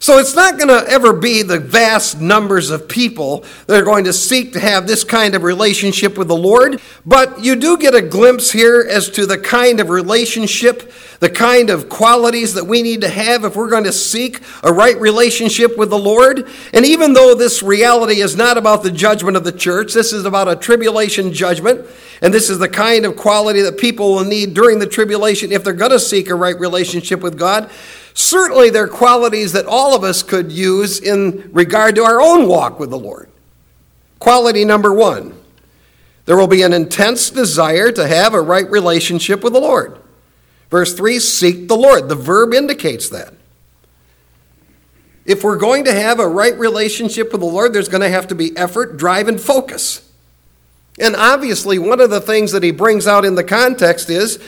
So 0.00 0.18
it's 0.18 0.36
not 0.36 0.58
going 0.58 0.68
to 0.68 0.88
ever 0.88 1.12
be 1.12 1.42
the 1.42 1.58
vast 1.58 2.20
numbers 2.20 2.70
of 2.70 2.88
people 2.88 3.44
that 3.66 3.80
are 3.80 3.84
going 3.84 4.04
to 4.04 4.12
seek 4.12 4.52
to 4.52 4.60
have 4.60 4.86
this 4.86 5.02
kind 5.02 5.34
of 5.34 5.42
relationship 5.42 6.16
with 6.16 6.28
the 6.28 6.36
Lord, 6.36 6.80
but 7.04 7.42
you 7.42 7.56
do 7.56 7.76
get 7.76 7.96
a 7.96 8.02
glimpse 8.02 8.52
here 8.52 8.86
as 8.88 9.10
to 9.10 9.26
the 9.26 9.38
kind 9.38 9.80
of 9.80 9.88
relationship, 9.88 10.92
the 11.18 11.28
kind 11.28 11.68
of 11.68 11.88
qualities 11.88 12.54
that 12.54 12.64
we 12.64 12.80
need 12.80 13.00
to 13.00 13.08
have 13.08 13.44
if 13.44 13.56
we're 13.56 13.70
going 13.70 13.84
to 13.84 13.92
seek 13.92 14.40
a 14.62 14.72
right 14.72 14.98
relationship 15.00 15.76
with 15.76 15.90
the 15.90 15.98
Lord. 15.98 16.46
And 16.72 16.86
even 16.86 17.12
though 17.12 17.34
this 17.34 17.60
reality 17.60 18.20
is 18.20 18.36
not 18.36 18.56
about 18.56 18.84
the 18.84 18.92
judgment 18.92 19.36
of 19.36 19.42
the 19.42 19.52
church, 19.52 19.94
this 19.94 20.12
is 20.12 20.24
about 20.24 20.46
a 20.46 20.54
tribulation 20.54 21.32
judgment, 21.32 21.84
and 22.22 22.32
this 22.32 22.48
is 22.48 22.60
the 22.60 22.68
kind 22.68 23.04
of 23.04 23.16
quality 23.16 23.62
that 23.62 23.78
people 23.78 24.14
will 24.14 24.24
need 24.24 24.54
during 24.54 24.78
the 24.78 24.86
tribulation 24.86 25.50
if 25.50 25.64
they're 25.64 25.72
going 25.72 25.90
to 25.90 25.98
seek 25.98 26.30
a 26.30 26.34
right 26.36 26.58
relationship 26.58 27.20
with 27.20 27.36
God. 27.36 27.68
Certainly, 28.18 28.70
they're 28.70 28.88
qualities 28.88 29.52
that 29.52 29.66
all 29.66 29.94
of 29.94 30.02
us 30.02 30.24
could 30.24 30.50
use 30.50 30.98
in 30.98 31.48
regard 31.52 31.94
to 31.94 32.02
our 32.02 32.20
own 32.20 32.48
walk 32.48 32.80
with 32.80 32.90
the 32.90 32.98
Lord. 32.98 33.30
Quality 34.18 34.64
number 34.64 34.92
one 34.92 35.40
there 36.24 36.36
will 36.36 36.48
be 36.48 36.62
an 36.62 36.72
intense 36.72 37.30
desire 37.30 37.92
to 37.92 38.08
have 38.08 38.34
a 38.34 38.42
right 38.42 38.68
relationship 38.68 39.44
with 39.44 39.52
the 39.52 39.60
Lord. 39.60 40.00
Verse 40.68 40.92
3 40.94 41.20
seek 41.20 41.68
the 41.68 41.76
Lord. 41.76 42.08
The 42.08 42.16
verb 42.16 42.52
indicates 42.54 43.08
that. 43.10 43.34
If 45.24 45.44
we're 45.44 45.56
going 45.56 45.84
to 45.84 45.92
have 45.92 46.18
a 46.18 46.26
right 46.26 46.58
relationship 46.58 47.30
with 47.30 47.40
the 47.40 47.46
Lord, 47.46 47.72
there's 47.72 47.88
going 47.88 48.00
to 48.00 48.10
have 48.10 48.26
to 48.26 48.34
be 48.34 48.54
effort, 48.56 48.96
drive, 48.96 49.28
and 49.28 49.40
focus. 49.40 50.10
And 50.98 51.14
obviously, 51.14 51.78
one 51.78 52.00
of 52.00 52.10
the 52.10 52.20
things 52.20 52.50
that 52.50 52.64
he 52.64 52.72
brings 52.72 53.06
out 53.06 53.24
in 53.24 53.36
the 53.36 53.44
context 53.44 54.10
is 54.10 54.42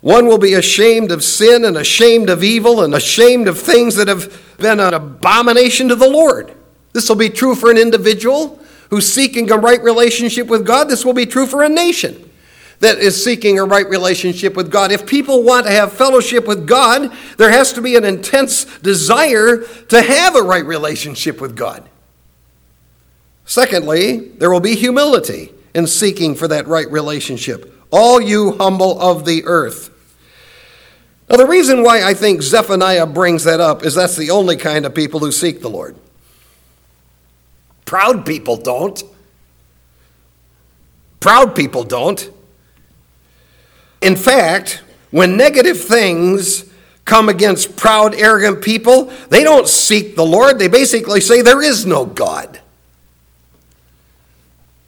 one 0.00 0.26
will 0.26 0.38
be 0.38 0.54
ashamed 0.54 1.10
of 1.10 1.24
sin 1.24 1.64
and 1.64 1.76
ashamed 1.76 2.30
of 2.30 2.44
evil 2.44 2.82
and 2.82 2.94
ashamed 2.94 3.48
of 3.48 3.58
things 3.58 3.96
that 3.96 4.08
have 4.08 4.42
been 4.58 4.80
an 4.80 4.94
abomination 4.94 5.88
to 5.88 5.96
the 5.96 6.08
Lord. 6.08 6.54
This 6.92 7.08
will 7.08 7.16
be 7.16 7.30
true 7.30 7.54
for 7.54 7.70
an 7.70 7.78
individual 7.78 8.60
who's 8.90 9.10
seeking 9.10 9.50
a 9.50 9.56
right 9.56 9.82
relationship 9.82 10.46
with 10.46 10.66
God. 10.66 10.88
This 10.88 11.04
will 11.04 11.12
be 11.12 11.26
true 11.26 11.46
for 11.46 11.62
a 11.62 11.68
nation 11.68 12.30
that 12.80 12.98
is 12.98 13.22
seeking 13.22 13.58
a 13.58 13.64
right 13.64 13.88
relationship 13.88 14.54
with 14.54 14.70
God. 14.70 14.92
If 14.92 15.06
people 15.06 15.42
want 15.42 15.66
to 15.66 15.72
have 15.72 15.92
fellowship 15.92 16.46
with 16.46 16.66
God, 16.66 17.12
there 17.38 17.50
has 17.50 17.72
to 17.72 17.82
be 17.82 17.96
an 17.96 18.04
intense 18.04 18.64
desire 18.80 19.58
to 19.88 20.02
have 20.02 20.36
a 20.36 20.42
right 20.42 20.64
relationship 20.64 21.40
with 21.40 21.56
God. 21.56 21.88
Secondly, 23.44 24.18
there 24.18 24.50
will 24.50 24.60
be 24.60 24.74
humility 24.74 25.52
in 25.74 25.86
seeking 25.86 26.34
for 26.34 26.48
that 26.48 26.66
right 26.66 26.90
relationship. 26.90 27.72
All 27.98 28.20
you 28.20 28.52
humble 28.58 29.00
of 29.00 29.24
the 29.24 29.46
earth. 29.46 29.88
Now, 31.30 31.36
the 31.36 31.46
reason 31.46 31.82
why 31.82 32.02
I 32.02 32.12
think 32.12 32.42
Zephaniah 32.42 33.06
brings 33.06 33.44
that 33.44 33.58
up 33.58 33.86
is 33.86 33.94
that's 33.94 34.16
the 34.16 34.30
only 34.32 34.56
kind 34.56 34.84
of 34.84 34.94
people 34.94 35.18
who 35.18 35.32
seek 35.32 35.62
the 35.62 35.70
Lord. 35.70 35.96
Proud 37.86 38.26
people 38.26 38.58
don't. 38.58 39.02
Proud 41.20 41.56
people 41.56 41.84
don't. 41.84 42.30
In 44.02 44.14
fact, 44.14 44.82
when 45.10 45.38
negative 45.38 45.80
things 45.80 46.70
come 47.06 47.30
against 47.30 47.76
proud, 47.76 48.14
arrogant 48.14 48.60
people, 48.60 49.04
they 49.30 49.42
don't 49.42 49.68
seek 49.68 50.16
the 50.16 50.26
Lord. 50.26 50.58
They 50.58 50.68
basically 50.68 51.22
say 51.22 51.40
there 51.40 51.62
is 51.62 51.86
no 51.86 52.04
God. 52.04 52.60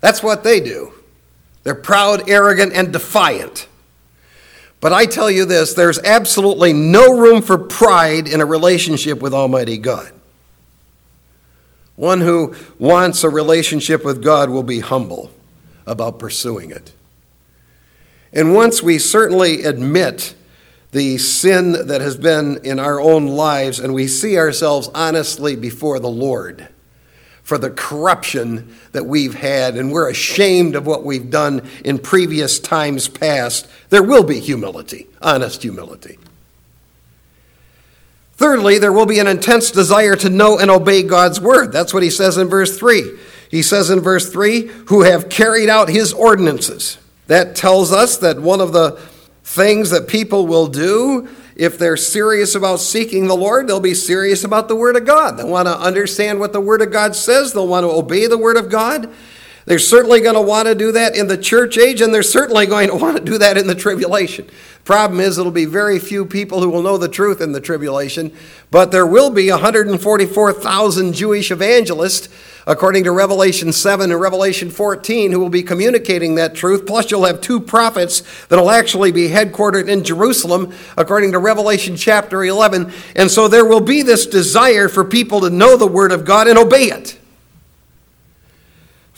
That's 0.02 0.22
what 0.22 0.44
they 0.44 0.60
do. 0.60 0.92
They're 1.68 1.74
proud, 1.74 2.30
arrogant, 2.30 2.72
and 2.72 2.94
defiant. 2.94 3.68
But 4.80 4.94
I 4.94 5.04
tell 5.04 5.30
you 5.30 5.44
this 5.44 5.74
there's 5.74 5.98
absolutely 5.98 6.72
no 6.72 7.18
room 7.18 7.42
for 7.42 7.58
pride 7.58 8.26
in 8.26 8.40
a 8.40 8.46
relationship 8.46 9.20
with 9.20 9.34
Almighty 9.34 9.76
God. 9.76 10.10
One 11.94 12.22
who 12.22 12.54
wants 12.78 13.22
a 13.22 13.28
relationship 13.28 14.02
with 14.02 14.22
God 14.22 14.48
will 14.48 14.62
be 14.62 14.80
humble 14.80 15.30
about 15.86 16.18
pursuing 16.18 16.70
it. 16.70 16.94
And 18.32 18.54
once 18.54 18.82
we 18.82 18.98
certainly 18.98 19.64
admit 19.64 20.34
the 20.92 21.18
sin 21.18 21.72
that 21.88 22.00
has 22.00 22.16
been 22.16 22.64
in 22.64 22.78
our 22.78 22.98
own 22.98 23.26
lives 23.26 23.78
and 23.78 23.92
we 23.92 24.08
see 24.08 24.38
ourselves 24.38 24.88
honestly 24.94 25.54
before 25.54 25.98
the 25.98 26.08
Lord, 26.08 26.68
for 27.48 27.56
the 27.56 27.70
corruption 27.70 28.76
that 28.92 29.06
we've 29.06 29.32
had, 29.32 29.74
and 29.78 29.90
we're 29.90 30.10
ashamed 30.10 30.76
of 30.76 30.86
what 30.86 31.02
we've 31.02 31.30
done 31.30 31.66
in 31.82 31.98
previous 31.98 32.60
times 32.60 33.08
past, 33.08 33.66
there 33.88 34.02
will 34.02 34.22
be 34.22 34.38
humility, 34.38 35.06
honest 35.22 35.62
humility. 35.62 36.18
Thirdly, 38.34 38.76
there 38.76 38.92
will 38.92 39.06
be 39.06 39.18
an 39.18 39.26
intense 39.26 39.70
desire 39.70 40.14
to 40.16 40.28
know 40.28 40.58
and 40.58 40.70
obey 40.70 41.02
God's 41.02 41.40
word. 41.40 41.72
That's 41.72 41.94
what 41.94 42.02
he 42.02 42.10
says 42.10 42.36
in 42.36 42.48
verse 42.48 42.78
3. 42.78 43.18
He 43.50 43.62
says 43.62 43.88
in 43.88 44.00
verse 44.00 44.30
3, 44.30 44.66
who 44.88 45.04
have 45.04 45.30
carried 45.30 45.70
out 45.70 45.88
his 45.88 46.12
ordinances. 46.12 46.98
That 47.28 47.56
tells 47.56 47.92
us 47.92 48.18
that 48.18 48.38
one 48.38 48.60
of 48.60 48.74
the 48.74 49.00
things 49.42 49.88
that 49.88 50.06
people 50.06 50.46
will 50.46 50.66
do 50.66 51.26
if 51.58 51.76
they're 51.76 51.96
serious 51.96 52.54
about 52.54 52.76
seeking 52.76 53.26
the 53.26 53.36
Lord, 53.36 53.66
they'll 53.66 53.80
be 53.80 53.92
serious 53.92 54.44
about 54.44 54.68
the 54.68 54.76
Word 54.76 54.94
of 54.94 55.04
God. 55.04 55.36
They'll 55.36 55.48
want 55.48 55.66
to 55.66 55.76
understand 55.76 56.38
what 56.38 56.52
the 56.52 56.60
Word 56.60 56.80
of 56.80 56.92
God 56.92 57.16
says, 57.16 57.52
they'll 57.52 57.66
want 57.66 57.84
to 57.84 57.90
obey 57.90 58.28
the 58.28 58.38
Word 58.38 58.56
of 58.56 58.70
God. 58.70 59.12
They're 59.68 59.78
certainly 59.78 60.22
going 60.22 60.34
to 60.34 60.40
want 60.40 60.66
to 60.66 60.74
do 60.74 60.92
that 60.92 61.14
in 61.14 61.26
the 61.26 61.36
church 61.36 61.76
age, 61.76 62.00
and 62.00 62.14
they're 62.14 62.22
certainly 62.22 62.64
going 62.64 62.88
to 62.88 62.94
want 62.94 63.18
to 63.18 63.22
do 63.22 63.36
that 63.36 63.58
in 63.58 63.66
the 63.66 63.74
tribulation. 63.74 64.48
Problem 64.84 65.20
is, 65.20 65.36
it'll 65.36 65.52
be 65.52 65.66
very 65.66 65.98
few 65.98 66.24
people 66.24 66.62
who 66.62 66.70
will 66.70 66.80
know 66.80 66.96
the 66.96 67.06
truth 67.06 67.42
in 67.42 67.52
the 67.52 67.60
tribulation, 67.60 68.32
but 68.70 68.90
there 68.92 69.06
will 69.06 69.28
be 69.28 69.50
144,000 69.50 71.12
Jewish 71.12 71.50
evangelists, 71.50 72.30
according 72.66 73.04
to 73.04 73.12
Revelation 73.12 73.70
7 73.70 74.10
and 74.10 74.18
Revelation 74.18 74.70
14, 74.70 75.32
who 75.32 75.38
will 75.38 75.50
be 75.50 75.62
communicating 75.62 76.36
that 76.36 76.54
truth. 76.54 76.86
Plus, 76.86 77.10
you'll 77.10 77.26
have 77.26 77.42
two 77.42 77.60
prophets 77.60 78.22
that'll 78.46 78.70
actually 78.70 79.12
be 79.12 79.28
headquartered 79.28 79.90
in 79.90 80.02
Jerusalem, 80.02 80.72
according 80.96 81.32
to 81.32 81.38
Revelation 81.38 81.94
chapter 81.94 82.42
11. 82.42 82.90
And 83.14 83.30
so 83.30 83.48
there 83.48 83.66
will 83.66 83.82
be 83.82 84.00
this 84.00 84.24
desire 84.26 84.88
for 84.88 85.04
people 85.04 85.42
to 85.42 85.50
know 85.50 85.76
the 85.76 85.86
Word 85.86 86.10
of 86.10 86.24
God 86.24 86.48
and 86.48 86.58
obey 86.58 86.84
it. 86.84 87.18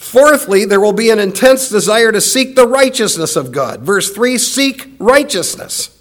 Fourthly, 0.01 0.65
there 0.65 0.81
will 0.81 0.95
be 0.95 1.11
an 1.11 1.19
intense 1.19 1.69
desire 1.69 2.11
to 2.11 2.23
seek 2.23 2.57
the 2.57 2.67
righteousness 2.67 3.37
of 3.37 3.53
God. 3.53 3.83
Verse 3.83 4.11
3 4.11 4.39
seek 4.39 4.93
righteousness. 4.99 5.95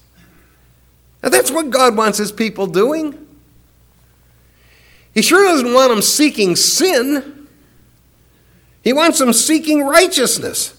Now, 1.22 1.28
that's 1.28 1.52
what 1.52 1.70
God 1.70 1.98
wants 1.98 2.18
his 2.18 2.32
people 2.32 2.66
doing. 2.66 3.28
He 5.14 5.22
sure 5.22 5.44
doesn't 5.44 5.74
want 5.74 5.90
them 5.90 6.02
seeking 6.02 6.56
sin, 6.56 7.50
he 8.82 8.94
wants 8.94 9.20
them 9.20 9.34
seeking 9.34 9.86
righteousness 9.86 10.79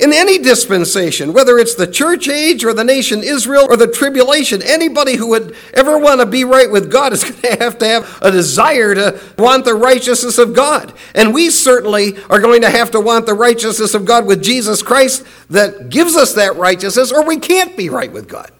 in 0.00 0.14
any 0.14 0.38
dispensation, 0.38 1.34
whether 1.34 1.58
it's 1.58 1.74
the 1.74 1.86
church 1.86 2.26
age 2.26 2.64
or 2.64 2.72
the 2.72 2.84
nation 2.84 3.22
Israel 3.22 3.66
or 3.68 3.76
the 3.76 3.86
tribulation, 3.86 4.62
anybody 4.62 5.16
who 5.16 5.28
would 5.28 5.54
ever 5.74 5.98
want 5.98 6.20
to 6.20 6.26
be 6.26 6.42
right 6.42 6.70
with 6.70 6.90
God 6.90 7.12
is 7.12 7.22
going 7.30 7.42
to 7.42 7.62
have 7.62 7.78
to 7.78 7.86
have 7.86 8.18
a 8.22 8.30
desire 8.30 8.94
to 8.94 9.20
want 9.36 9.66
the 9.66 9.74
righteousness 9.74 10.38
of 10.38 10.54
God. 10.54 10.94
And 11.14 11.34
we 11.34 11.50
certainly 11.50 12.16
are 12.30 12.40
going 12.40 12.62
to 12.62 12.70
have 12.70 12.90
to 12.92 13.00
want 13.00 13.26
the 13.26 13.34
righteousness 13.34 13.92
of 13.92 14.06
God 14.06 14.26
with 14.26 14.42
Jesus 14.42 14.82
Christ 14.82 15.26
that 15.50 15.90
gives 15.90 16.16
us 16.16 16.32
that 16.32 16.56
righteousness, 16.56 17.12
or 17.12 17.22
we 17.22 17.38
can't 17.38 17.76
be 17.76 17.90
right 17.90 18.10
with 18.10 18.26
God. 18.26 18.50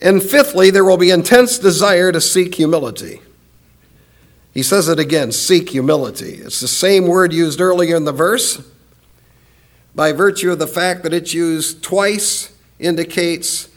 And 0.00 0.20
fifthly, 0.20 0.70
there 0.70 0.84
will 0.84 0.96
be 0.96 1.10
intense 1.10 1.56
desire 1.58 2.10
to 2.10 2.20
seek 2.20 2.56
humility. 2.56 3.22
He 4.56 4.62
says 4.62 4.88
it 4.88 4.98
again 4.98 5.32
seek 5.32 5.68
humility. 5.68 6.36
It's 6.36 6.60
the 6.60 6.66
same 6.66 7.06
word 7.06 7.30
used 7.30 7.60
earlier 7.60 7.94
in 7.94 8.06
the 8.06 8.12
verse. 8.12 8.66
By 9.94 10.12
virtue 10.12 10.50
of 10.50 10.58
the 10.58 10.66
fact 10.66 11.02
that 11.02 11.12
it's 11.12 11.34
used 11.34 11.82
twice, 11.82 12.56
indicates 12.78 13.68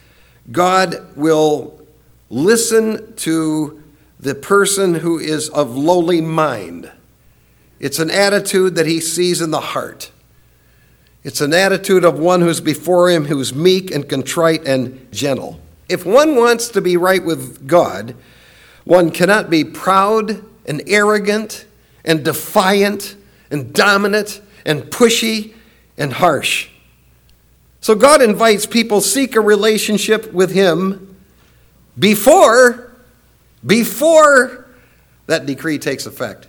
God 0.54 1.18
will 1.18 1.86
listen 2.30 3.14
to 3.18 3.84
the 4.22 4.34
person 4.34 4.96
who 4.96 5.20
is 5.20 5.50
of 5.50 5.76
lowly 5.76 6.22
mind. 6.22 6.90
It's 7.82 8.00
an 8.00 8.10
attitude 8.10 8.76
that 8.76 8.88
he 8.88 9.02
sees 9.02 9.42
in 9.42 9.52
the 9.52 9.60
heart. 9.60 10.12
It's 11.26 11.42
an 11.42 11.54
attitude 11.54 12.06
of 12.06 12.20
one 12.20 12.40
who's 12.40 12.62
before 12.62 13.10
him, 13.10 13.26
who's 13.26 13.54
meek 13.54 13.92
and 13.92 14.08
contrite 14.08 14.66
and 14.66 15.12
gentle. 15.12 15.60
If 15.90 16.06
one 16.06 16.38
wants 16.38 16.70
to 16.70 16.80
be 16.80 16.96
right 16.96 17.26
with 17.26 17.68
God, 17.68 18.16
one 18.86 19.12
cannot 19.12 19.50
be 19.50 19.66
proud 19.66 20.46
and 20.70 20.84
arrogant 20.88 21.66
and 22.06 22.24
defiant 22.24 23.18
and 23.52 23.74
dominant 23.74 24.40
and 24.66 24.84
pushy 24.84 25.54
and 25.98 26.14
harsh. 26.14 26.70
So 27.82 27.96
God 27.96 28.22
invites 28.22 28.66
people 28.66 29.02
seek 29.02 29.36
a 29.36 29.42
relationship 29.42 30.32
with 30.32 30.52
him 30.52 31.18
before 31.98 32.86
before 33.66 34.68
that 35.26 35.46
decree 35.46 35.80
takes 35.80 36.06
effect. 36.06 36.48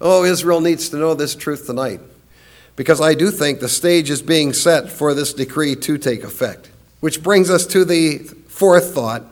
Oh, 0.00 0.24
Israel 0.24 0.60
needs 0.60 0.88
to 0.90 0.96
know 0.96 1.14
this 1.14 1.34
truth 1.34 1.66
tonight 1.66 2.00
because 2.76 3.00
I 3.00 3.14
do 3.14 3.30
think 3.30 3.60
the 3.60 3.68
stage 3.68 4.10
is 4.10 4.22
being 4.22 4.52
set 4.52 4.90
for 4.90 5.14
this 5.14 5.32
decree 5.32 5.74
to 5.76 5.98
take 5.98 6.22
effect. 6.22 6.70
Which 7.00 7.22
brings 7.22 7.50
us 7.50 7.66
to 7.68 7.84
the 7.84 8.18
fourth 8.46 8.94
thought 8.94 9.24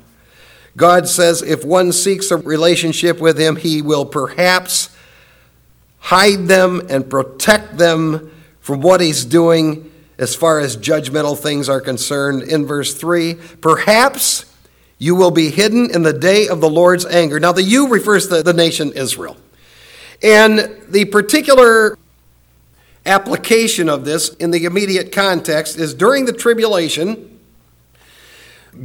God 0.76 1.08
says 1.08 1.42
if 1.42 1.64
one 1.64 1.92
seeks 1.92 2.30
a 2.30 2.36
relationship 2.36 3.20
with 3.20 3.38
Him, 3.38 3.56
He 3.56 3.82
will 3.82 4.06
perhaps 4.06 4.94
hide 5.98 6.48
them 6.48 6.82
and 6.88 7.08
protect 7.08 7.76
them 7.76 8.30
from 8.60 8.80
what 8.80 9.00
He's 9.00 9.24
doing 9.24 9.90
as 10.18 10.34
far 10.34 10.60
as 10.60 10.76
judgmental 10.76 11.36
things 11.36 11.68
are 11.68 11.80
concerned. 11.80 12.42
In 12.42 12.66
verse 12.66 12.94
3, 12.94 13.34
perhaps 13.60 14.44
you 14.98 15.14
will 15.14 15.30
be 15.30 15.50
hidden 15.50 15.90
in 15.90 16.02
the 16.02 16.12
day 16.12 16.46
of 16.46 16.60
the 16.60 16.68
Lord's 16.68 17.06
anger. 17.06 17.40
Now, 17.40 17.52
the 17.52 17.62
you 17.62 17.88
refers 17.88 18.28
to 18.28 18.42
the 18.42 18.52
nation 18.52 18.92
Israel. 18.92 19.36
And 20.22 20.76
the 20.88 21.06
particular 21.06 21.96
application 23.06 23.88
of 23.88 24.04
this 24.04 24.28
in 24.34 24.50
the 24.50 24.66
immediate 24.66 25.10
context 25.10 25.78
is 25.78 25.94
during 25.94 26.26
the 26.26 26.34
tribulation 26.34 27.39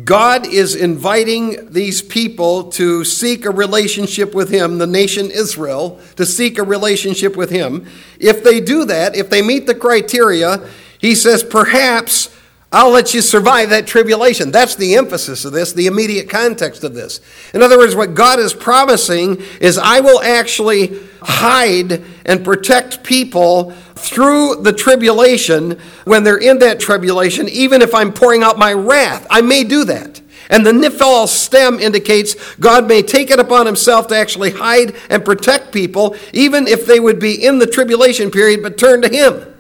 God 0.04 0.48
is 0.48 0.76
inviting 0.76 1.72
these 1.72 2.02
people 2.02 2.72
to 2.72 3.04
seek 3.04 3.46
a 3.46 3.52
relationship 3.52 4.34
with 4.34 4.50
Him, 4.50 4.80
the 4.80 4.88
nation 4.88 5.30
Israel, 5.30 6.00
to 6.16 6.26
seek 6.26 6.58
a 6.58 6.64
relationship 6.64 7.36
with 7.36 7.52
Him. 7.52 7.86
If 8.20 8.44
they 8.44 8.60
do 8.60 8.86
that, 8.86 9.16
if 9.16 9.30
they 9.30 9.44
meet 9.44 9.68
the 9.68 9.76
criteria, 9.76 10.68
He 10.98 11.14
says, 11.14 11.44
perhaps 11.44 12.36
I'll 12.76 12.92
let 12.92 13.14
you 13.14 13.22
survive 13.22 13.70
that 13.70 13.88
tribulation. 13.88 14.52
That's 14.52 14.76
the 14.76 14.96
emphasis 14.96 15.46
of 15.46 15.54
this, 15.54 15.72
the 15.72 15.88
immediate 15.88 16.30
context 16.30 16.84
of 16.84 16.94
this. 16.94 17.22
In 17.54 17.62
other 17.62 17.78
words, 17.78 17.96
what 17.96 18.16
God 18.16 18.38
is 18.38 18.54
promising 18.54 19.42
is 19.62 19.78
I 19.78 20.02
will 20.02 20.22
actually 20.22 21.00
hide 21.22 22.04
and 22.26 22.44
protect 22.44 23.02
people 23.02 23.72
through 23.96 24.56
the 24.56 24.74
tribulation 24.74 25.80
when 26.04 26.26
they're 26.26 26.36
in 26.36 26.60
that 26.60 26.82
tribulation, 26.82 27.48
even 27.48 27.82
if 27.82 27.96
I'm 27.96 28.12
pouring 28.12 28.44
out 28.44 28.60
my 28.60 28.74
wrath. 28.74 29.26
I 29.30 29.40
may 29.40 29.64
do 29.64 29.86
that. 29.86 30.20
And 30.50 30.66
the 30.66 30.74
Niphal 30.74 31.30
stem 31.30 31.80
indicates 31.80 32.36
God 32.56 32.90
may 32.90 33.02
take 33.02 33.32
it 33.32 33.40
upon 33.40 33.68
himself 33.68 34.08
to 34.08 34.18
actually 34.18 34.52
hide 34.52 34.96
and 35.10 35.24
protect 35.24 35.72
people, 35.72 36.18
even 36.34 36.68
if 36.68 36.86
they 36.86 37.00
would 37.00 37.20
be 37.20 37.42
in 37.42 37.60
the 37.60 37.68
tribulation 37.68 38.32
period 38.32 38.62
but 38.62 38.78
turn 38.78 39.02
to 39.02 39.08
him. 39.08 39.55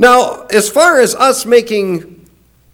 Now, 0.00 0.46
as 0.50 0.70
far 0.70 1.00
as 1.00 1.16
us 1.16 1.44
making 1.44 2.24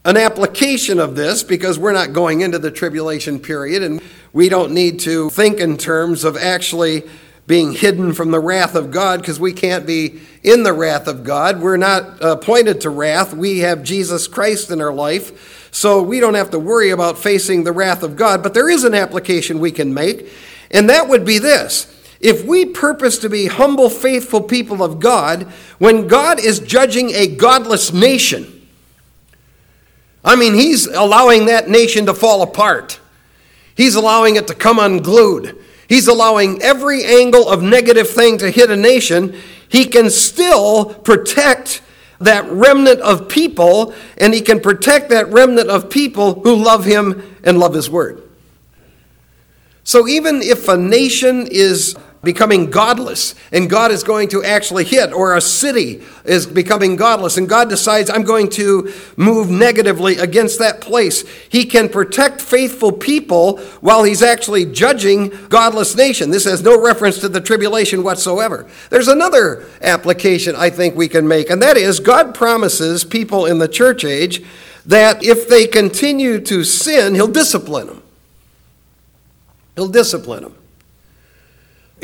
an 0.04 0.18
application 0.18 1.00
of 1.00 1.16
this, 1.16 1.42
because 1.42 1.78
we're 1.78 1.92
not 1.92 2.12
going 2.12 2.42
into 2.42 2.58
the 2.58 2.70
tribulation 2.70 3.40
period 3.40 3.82
and 3.82 4.02
we 4.34 4.50
don't 4.50 4.72
need 4.72 5.00
to 5.00 5.30
think 5.30 5.58
in 5.58 5.78
terms 5.78 6.24
of 6.24 6.36
actually 6.36 7.02
being 7.46 7.72
hidden 7.72 8.12
from 8.12 8.30
the 8.30 8.40
wrath 8.40 8.74
of 8.74 8.90
God 8.90 9.20
because 9.20 9.40
we 9.40 9.54
can't 9.54 9.86
be 9.86 10.20
in 10.42 10.62
the 10.62 10.72
wrath 10.74 11.06
of 11.06 11.24
God. 11.24 11.60
We're 11.60 11.78
not 11.78 12.22
appointed 12.22 12.82
to 12.82 12.90
wrath. 12.90 13.32
We 13.32 13.60
have 13.60 13.82
Jesus 13.82 14.28
Christ 14.28 14.70
in 14.70 14.82
our 14.82 14.92
life. 14.92 15.70
So 15.72 16.02
we 16.02 16.20
don't 16.20 16.34
have 16.34 16.50
to 16.50 16.58
worry 16.58 16.90
about 16.90 17.18
facing 17.18 17.64
the 17.64 17.72
wrath 17.72 18.02
of 18.02 18.16
God. 18.16 18.42
But 18.42 18.52
there 18.52 18.68
is 18.68 18.84
an 18.84 18.94
application 18.94 19.60
we 19.60 19.72
can 19.72 19.94
make, 19.94 20.28
and 20.70 20.90
that 20.90 21.08
would 21.08 21.24
be 21.24 21.38
this 21.38 21.93
if 22.24 22.42
we 22.42 22.64
purpose 22.64 23.18
to 23.18 23.28
be 23.28 23.48
humble, 23.48 23.90
faithful 23.90 24.40
people 24.40 24.82
of 24.82 24.98
God, 24.98 25.42
when 25.76 26.08
God 26.08 26.40
is 26.40 26.58
judging 26.58 27.10
a 27.10 27.26
godless 27.26 27.92
nation, 27.92 28.66
I 30.24 30.34
mean, 30.34 30.54
He's 30.54 30.86
allowing 30.86 31.44
that 31.46 31.68
nation 31.68 32.06
to 32.06 32.14
fall 32.14 32.40
apart. 32.40 32.98
He's 33.76 33.94
allowing 33.94 34.36
it 34.36 34.46
to 34.46 34.54
come 34.54 34.78
unglued. 34.78 35.62
He's 35.86 36.08
allowing 36.08 36.62
every 36.62 37.04
angle 37.04 37.46
of 37.46 37.62
negative 37.62 38.08
thing 38.08 38.38
to 38.38 38.50
hit 38.50 38.70
a 38.70 38.76
nation. 38.76 39.38
He 39.68 39.84
can 39.84 40.08
still 40.08 40.94
protect 40.94 41.82
that 42.20 42.50
remnant 42.50 43.00
of 43.00 43.28
people, 43.28 43.92
and 44.16 44.32
he 44.32 44.40
can 44.40 44.60
protect 44.60 45.10
that 45.10 45.30
remnant 45.30 45.68
of 45.68 45.90
people 45.90 46.40
who 46.40 46.54
love 46.54 46.86
him 46.86 47.36
and 47.44 47.58
love 47.58 47.74
his 47.74 47.90
word. 47.90 48.22
So 49.86 50.08
even 50.08 50.40
if 50.40 50.66
a 50.68 50.78
nation 50.78 51.46
is 51.50 51.94
becoming 52.24 52.70
godless 52.70 53.34
and 53.52 53.68
God 53.70 53.90
is 53.90 54.02
going 54.02 54.28
to 54.30 54.42
actually 54.42 54.84
hit, 54.84 55.12
or 55.12 55.36
a 55.36 55.40
city 55.40 56.02
is 56.24 56.46
becoming 56.46 56.96
godless 56.96 57.36
and 57.36 57.48
God 57.48 57.68
decides, 57.68 58.10
I'm 58.10 58.22
going 58.22 58.48
to 58.50 58.92
move 59.16 59.50
negatively 59.50 60.16
against 60.16 60.58
that 60.58 60.80
place, 60.80 61.26
He 61.48 61.64
can 61.64 61.88
protect 61.88 62.40
faithful 62.40 62.92
people 62.92 63.58
while 63.80 64.04
He's 64.04 64.22
actually 64.22 64.64
judging 64.64 65.28
godless 65.48 65.94
nation. 65.94 66.30
This 66.30 66.44
has 66.44 66.62
no 66.62 66.80
reference 66.80 67.18
to 67.18 67.28
the 67.28 67.40
tribulation 67.40 68.02
whatsoever. 68.02 68.68
There's 68.90 69.08
another 69.08 69.66
application 69.82 70.56
I 70.56 70.70
think 70.70 70.96
we 70.96 71.08
can 71.08 71.28
make, 71.28 71.50
and 71.50 71.62
that 71.62 71.76
is 71.76 72.00
God 72.00 72.34
promises 72.34 73.04
people 73.04 73.46
in 73.46 73.58
the 73.58 73.68
church 73.68 74.04
age 74.04 74.42
that 74.86 75.24
if 75.24 75.48
they 75.48 75.66
continue 75.66 76.40
to 76.40 76.64
sin, 76.64 77.14
He'll 77.14 77.26
discipline 77.28 77.86
them. 77.86 78.02
He'll 79.76 79.88
discipline 79.88 80.44
them. 80.44 80.54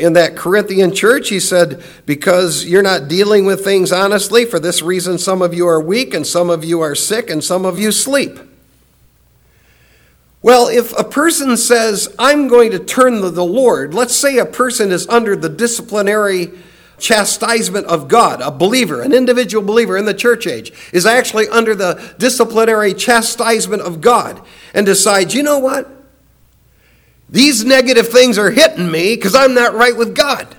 In 0.01 0.13
that 0.13 0.35
Corinthian 0.35 0.93
church, 0.93 1.29
he 1.29 1.39
said, 1.39 1.83
Because 2.05 2.65
you're 2.65 2.81
not 2.81 3.07
dealing 3.07 3.45
with 3.45 3.63
things 3.63 3.91
honestly, 3.91 4.45
for 4.45 4.59
this 4.59 4.81
reason, 4.81 5.17
some 5.17 5.41
of 5.41 5.53
you 5.53 5.67
are 5.67 5.79
weak, 5.79 6.13
and 6.13 6.25
some 6.25 6.49
of 6.49 6.65
you 6.65 6.81
are 6.81 6.95
sick, 6.95 7.29
and 7.29 7.43
some 7.43 7.65
of 7.65 7.79
you 7.79 7.91
sleep. 7.91 8.39
Well, 10.41 10.67
if 10.67 10.97
a 10.97 11.03
person 11.03 11.55
says, 11.55 12.13
I'm 12.17 12.47
going 12.47 12.71
to 12.71 12.79
turn 12.79 13.21
to 13.21 13.29
the 13.29 13.45
Lord, 13.45 13.93
let's 13.93 14.15
say 14.15 14.37
a 14.37 14.45
person 14.45 14.91
is 14.91 15.07
under 15.07 15.35
the 15.35 15.49
disciplinary 15.49 16.51
chastisement 16.97 17.85
of 17.85 18.07
God, 18.07 18.41
a 18.41 18.49
believer, 18.49 19.01
an 19.01 19.13
individual 19.13 19.63
believer 19.63 19.97
in 19.97 20.05
the 20.05 20.13
church 20.13 20.47
age, 20.47 20.71
is 20.93 21.05
actually 21.05 21.47
under 21.49 21.75
the 21.75 22.15
disciplinary 22.17 22.95
chastisement 22.95 23.83
of 23.83 24.01
God, 24.01 24.41
and 24.73 24.85
decides, 24.85 25.35
you 25.35 25.43
know 25.43 25.59
what? 25.59 26.00
These 27.31 27.63
negative 27.63 28.09
things 28.09 28.37
are 28.37 28.51
hitting 28.51 28.91
me 28.91 29.15
because 29.15 29.33
I'm 29.33 29.53
not 29.53 29.73
right 29.73 29.95
with 29.95 30.13
God. 30.13 30.55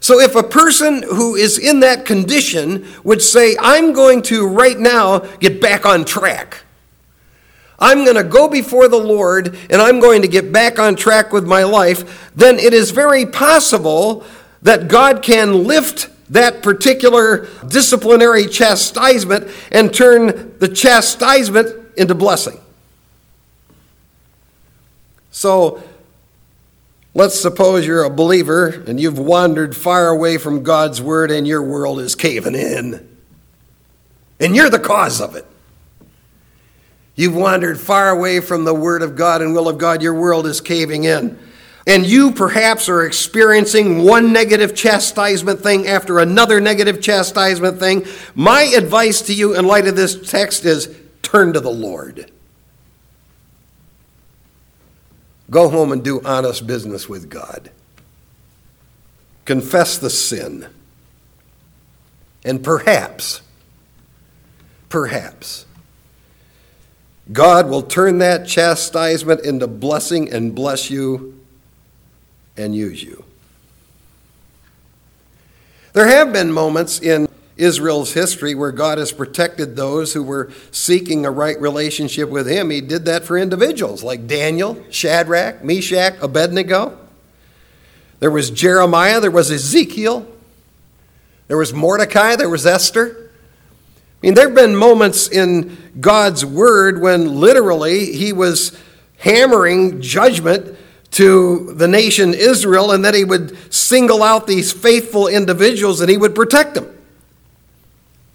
So 0.00 0.18
if 0.18 0.34
a 0.34 0.42
person 0.42 1.02
who 1.02 1.36
is 1.36 1.58
in 1.58 1.80
that 1.80 2.04
condition 2.04 2.88
would 3.04 3.22
say, 3.22 3.56
I'm 3.60 3.92
going 3.92 4.22
to 4.22 4.48
right 4.48 4.78
now 4.78 5.20
get 5.20 5.60
back 5.60 5.86
on 5.86 6.04
track. 6.04 6.64
I'm 7.78 8.04
going 8.04 8.16
to 8.16 8.24
go 8.24 8.48
before 8.48 8.88
the 8.88 8.98
Lord 8.98 9.56
and 9.70 9.80
I'm 9.82 10.00
going 10.00 10.22
to 10.22 10.28
get 10.28 10.52
back 10.52 10.78
on 10.78 10.96
track 10.96 11.32
with 11.32 11.46
my 11.46 11.64
life, 11.64 12.32
then 12.34 12.58
it 12.58 12.72
is 12.72 12.90
very 12.90 13.26
possible 13.26 14.24
that 14.62 14.88
God 14.88 15.22
can 15.22 15.64
lift 15.64 16.08
that 16.32 16.62
particular 16.62 17.48
disciplinary 17.68 18.46
chastisement 18.46 19.48
and 19.70 19.92
turn 19.92 20.56
the 20.58 20.68
chastisement 20.68 21.76
into 21.96 22.14
blessing. 22.14 22.58
So, 25.32 25.82
let's 27.14 27.40
suppose 27.40 27.84
you're 27.84 28.04
a 28.04 28.10
believer 28.10 28.68
and 28.86 29.00
you've 29.00 29.18
wandered 29.18 29.74
far 29.74 30.08
away 30.08 30.38
from 30.38 30.62
God's 30.62 31.02
word 31.02 31.32
and 31.32 31.48
your 31.48 31.62
world 31.62 31.98
is 31.98 32.14
caving 32.14 32.54
in. 32.54 33.08
And 34.38 34.54
you're 34.54 34.70
the 34.70 34.78
cause 34.78 35.20
of 35.20 35.34
it. 35.34 35.46
You've 37.14 37.36
wandered 37.36 37.78
far 37.78 38.08
away 38.08 38.40
from 38.40 38.64
the 38.64 38.74
Word 38.74 39.02
of 39.02 39.16
God 39.16 39.42
and 39.42 39.52
will 39.52 39.68
of 39.68 39.78
God. 39.78 40.02
Your 40.02 40.14
world 40.14 40.46
is 40.46 40.60
caving 40.60 41.04
in. 41.04 41.38
And 41.86 42.06
you 42.06 42.32
perhaps 42.32 42.88
are 42.88 43.04
experiencing 43.04 44.02
one 44.02 44.32
negative 44.32 44.74
chastisement 44.74 45.60
thing 45.60 45.86
after 45.86 46.20
another 46.20 46.60
negative 46.60 47.00
chastisement 47.00 47.78
thing. 47.78 48.06
My 48.34 48.62
advice 48.62 49.20
to 49.22 49.34
you 49.34 49.56
in 49.56 49.66
light 49.66 49.86
of 49.86 49.96
this 49.96 50.30
text 50.30 50.64
is 50.64 50.96
turn 51.22 51.52
to 51.52 51.60
the 51.60 51.70
Lord. 51.70 52.30
Go 55.52 55.68
home 55.68 55.92
and 55.92 56.02
do 56.02 56.22
honest 56.24 56.66
business 56.66 57.10
with 57.10 57.28
God. 57.28 57.70
Confess 59.44 59.98
the 59.98 60.08
sin. 60.08 60.66
And 62.42 62.64
perhaps, 62.64 63.42
perhaps, 64.88 65.66
God 67.30 67.68
will 67.68 67.82
turn 67.82 68.16
that 68.18 68.46
chastisement 68.46 69.44
into 69.44 69.66
blessing 69.66 70.32
and 70.32 70.54
bless 70.54 70.90
you 70.90 71.38
and 72.56 72.74
use 72.74 73.02
you. 73.02 73.22
There 75.92 76.08
have 76.08 76.32
been 76.32 76.50
moments 76.50 76.98
in 76.98 77.28
Israel's 77.56 78.12
history 78.12 78.54
where 78.54 78.72
God 78.72 78.98
has 78.98 79.12
protected 79.12 79.76
those 79.76 80.14
who 80.14 80.22
were 80.22 80.50
seeking 80.70 81.26
a 81.26 81.30
right 81.30 81.60
relationship 81.60 82.28
with 82.28 82.46
Him. 82.46 82.70
He 82.70 82.80
did 82.80 83.04
that 83.04 83.24
for 83.24 83.36
individuals 83.36 84.02
like 84.02 84.26
Daniel, 84.26 84.82
Shadrach, 84.90 85.62
Meshach, 85.62 86.14
Abednego. 86.20 86.98
There 88.20 88.30
was 88.30 88.50
Jeremiah, 88.50 89.20
there 89.20 89.30
was 89.30 89.50
Ezekiel, 89.50 90.26
there 91.48 91.58
was 91.58 91.72
Mordecai, 91.72 92.36
there 92.36 92.48
was 92.48 92.66
Esther. 92.66 93.30
I 94.22 94.26
mean, 94.26 94.34
there 94.34 94.46
have 94.46 94.54
been 94.54 94.76
moments 94.76 95.28
in 95.28 95.76
God's 96.00 96.46
word 96.46 97.00
when 97.00 97.40
literally 97.40 98.12
he 98.12 98.32
was 98.32 98.78
hammering 99.18 100.00
judgment 100.00 100.78
to 101.12 101.74
the 101.74 101.88
nation 101.88 102.32
Israel 102.32 102.92
and 102.92 103.04
that 103.04 103.14
he 103.14 103.24
would 103.24 103.56
single 103.72 104.22
out 104.22 104.46
these 104.46 104.72
faithful 104.72 105.28
individuals 105.28 106.00
and 106.00 106.08
he 106.08 106.16
would 106.16 106.34
protect 106.34 106.74
them. 106.74 106.91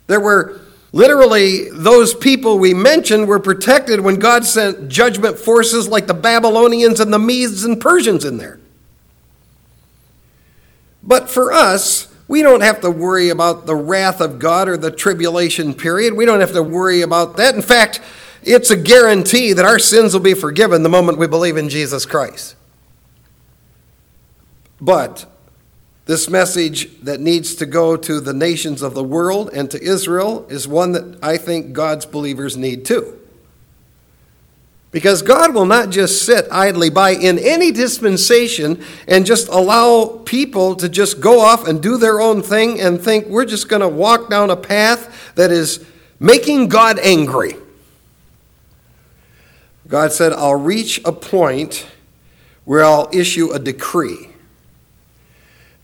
There 0.08 0.20
were 0.20 0.60
literally 0.92 1.70
those 1.70 2.14
people 2.16 2.58
we 2.58 2.74
mentioned 2.74 3.28
were 3.28 3.40
protected 3.40 4.00
when 4.00 4.16
God 4.16 4.46
sent 4.46 4.90
judgment 4.90 5.38
forces 5.38 5.88
like 5.88 6.08
the 6.08 6.14
Babylonians 6.14 7.00
and 7.00 7.14
the 7.14 7.20
Medes 7.20 7.64
and 7.64 7.80
Persians 7.80 8.26
in 8.26 8.38
there. 8.38 8.60
But 11.04 11.30
for 11.30 11.54
us, 11.54 12.14
we 12.28 12.42
don't 12.42 12.62
have 12.62 12.82
to 12.82 12.92
worry 12.92 13.30
about 13.30 13.66
the 13.66 13.76
wrath 13.76 14.20
of 14.20 14.40
God 14.40 14.68
or 14.68 14.76
the 14.76 14.92
tribulation 14.92 15.74
period. 15.74 16.14
We 16.14 16.26
don't 16.26 16.42
have 16.42 16.52
to 16.54 16.64
worry 16.64 17.02
about 17.02 17.38
that. 17.38 17.56
In 17.56 17.62
fact, 17.62 18.02
it's 18.44 18.70
a 18.70 18.76
guarantee 18.76 19.54
that 19.54 19.66
our 19.66 19.80
sins 19.80 20.14
will 20.14 20.22
be 20.22 20.34
forgiven 20.34 20.84
the 20.84 20.90
moment 20.90 21.18
we 21.18 21.28
believe 21.28 21.58
in 21.58 21.70
Jesus 21.70 22.06
Christ. 22.06 22.56
But 24.80 25.26
this 26.08 26.30
message 26.30 27.02
that 27.02 27.20
needs 27.20 27.54
to 27.56 27.66
go 27.66 27.98
to 27.98 28.22
the 28.22 28.34
nations 28.34 28.82
of 28.82 28.94
the 28.94 29.04
world 29.04 29.50
and 29.54 29.70
to 29.70 29.82
Israel 29.82 30.48
is 30.50 30.68
one 30.68 30.94
that 30.94 31.20
I 31.22 31.38
think 31.38 31.74
God's 31.74 32.06
believers 32.06 32.56
need 32.56 32.86
too. 32.86 33.20
Because 34.90 35.22
God 35.22 35.54
will 35.54 35.66
not 35.66 35.90
just 35.90 36.26
sit 36.26 36.48
idly 36.50 36.90
by 36.90 37.12
in 37.12 37.38
any 37.38 37.72
dispensation 37.72 38.82
and 39.06 39.26
just 39.26 39.50
allow 39.50 40.22
people 40.24 40.76
to 40.78 40.88
just 40.88 41.20
go 41.20 41.42
off 41.42 41.68
and 41.68 41.84
do 41.84 41.98
their 41.98 42.22
own 42.22 42.42
thing 42.42 42.80
and 42.80 43.02
think 43.02 43.28
we're 43.28 43.46
just 43.46 43.68
going 43.68 43.82
to 43.82 43.90
walk 43.90 44.30
down 44.30 44.50
a 44.50 44.56
path 44.56 45.36
that 45.36 45.52
is 45.52 45.86
making 46.22 46.70
God 46.70 47.00
angry. 47.00 47.58
God 49.90 50.14
said, 50.14 50.32
I'll 50.32 50.56
reach 50.56 51.02
a 51.04 51.12
point 51.12 51.86
where 52.64 52.84
I'll 52.84 53.10
issue 53.12 53.52
a 53.52 53.60
decree. 53.60 54.30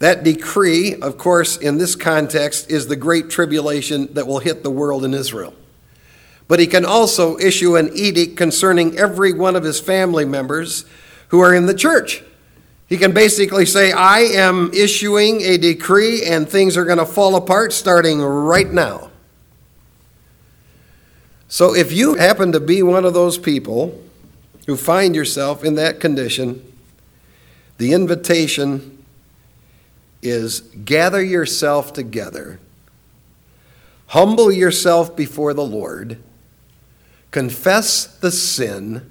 That 0.04 0.24
decree, 0.24 0.96
of 0.96 1.18
course, 1.18 1.56
in 1.56 1.78
this 1.78 1.96
context, 1.96 2.70
is 2.70 2.88
the 2.88 2.98
great 2.98 3.30
tribulation 3.30 4.14
that 4.16 4.28
will 4.28 4.40
hit 4.40 4.62
the 4.62 4.70
world 4.70 5.06
in 5.06 5.14
Israel 5.14 5.54
but 6.48 6.60
he 6.60 6.68
can 6.68 6.86
also 6.86 7.38
issue 7.38 7.76
an 7.78 7.90
edict 7.96 8.38
concerning 8.38 8.98
every 8.98 9.34
one 9.34 9.56
of 9.56 9.64
his 9.64 9.80
family 9.80 10.26
members 10.26 10.86
who 11.30 11.40
are 11.40 11.54
in 11.54 11.66
the 11.66 11.74
church. 11.74 12.24
He 12.88 12.98
can 12.98 13.12
basically 13.12 13.66
say, 13.66 13.92
I 13.92 14.20
am 14.20 14.72
issuing 14.74 15.42
a 15.42 15.58
decree 15.58 16.24
and 16.26 16.48
things 16.48 16.78
are 16.78 16.86
going 16.86 17.00
to 17.00 17.06
fall 17.06 17.36
apart 17.36 17.74
starting 17.74 18.22
right 18.22 18.72
now. 18.72 19.10
So 21.48 21.76
if 21.76 21.92
you 21.92 22.16
happen 22.16 22.52
to 22.52 22.60
be 22.60 22.84
one 22.84 23.06
of 23.06 23.14
those 23.14 23.38
people 23.38 24.00
who 24.68 24.76
find 24.76 25.16
yourself 25.16 25.64
in 25.64 25.76
that 25.76 26.00
condition, 26.00 26.64
the 27.78 27.94
invitation 27.94 29.03
is 30.24 30.62
gather 30.62 31.22
yourself 31.22 31.94
together, 31.94 32.60
humble 34.08 34.52
yourself 34.52 35.16
before 35.16 35.54
the 35.54 35.66
Lord 35.66 36.18
confess 37.34 38.06
the 38.06 38.32
sin, 38.32 39.10